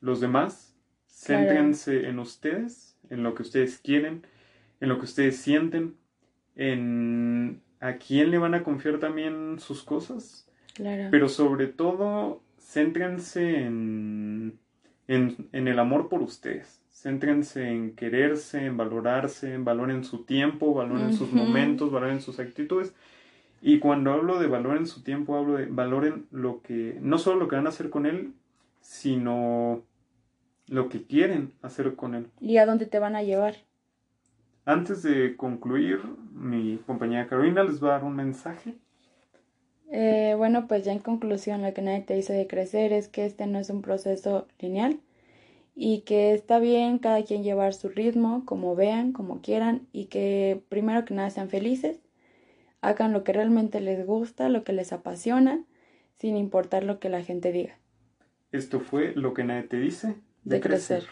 [0.00, 0.75] los demás,
[1.24, 1.42] Claro.
[1.46, 4.22] céntrense en ustedes, en lo que ustedes quieren,
[4.80, 5.94] en lo que ustedes sienten,
[6.56, 10.46] en a quién le van a confiar también sus cosas.
[10.74, 11.08] Claro.
[11.10, 14.58] Pero sobre todo, céntrense en,
[15.08, 16.80] en, en el amor por ustedes.
[16.90, 21.36] Céntrense en quererse, en valorarse, valoren su tiempo, valoren sus Ujú.
[21.36, 22.94] momentos, valoren sus actitudes.
[23.62, 27.48] Y cuando hablo de valoren su tiempo, hablo de valoren lo que, no solo lo
[27.48, 28.32] que van a hacer con él,
[28.80, 29.82] sino
[30.68, 32.26] lo que quieren hacer con él.
[32.40, 33.56] ¿Y a dónde te van a llevar?
[34.64, 36.00] Antes de concluir,
[36.32, 38.74] mi compañera Carolina les va a dar un mensaje.
[39.92, 43.24] Eh, bueno, pues ya en conclusión, lo que nadie te dice de crecer es que
[43.24, 44.98] este no es un proceso lineal
[45.76, 50.60] y que está bien cada quien llevar su ritmo, como vean, como quieran, y que
[50.68, 52.00] primero que nada sean felices,
[52.80, 55.62] hagan lo que realmente les gusta, lo que les apasiona,
[56.18, 57.78] sin importar lo que la gente diga.
[58.50, 60.16] Esto fue lo que nadie te dice
[60.46, 61.08] De crecer.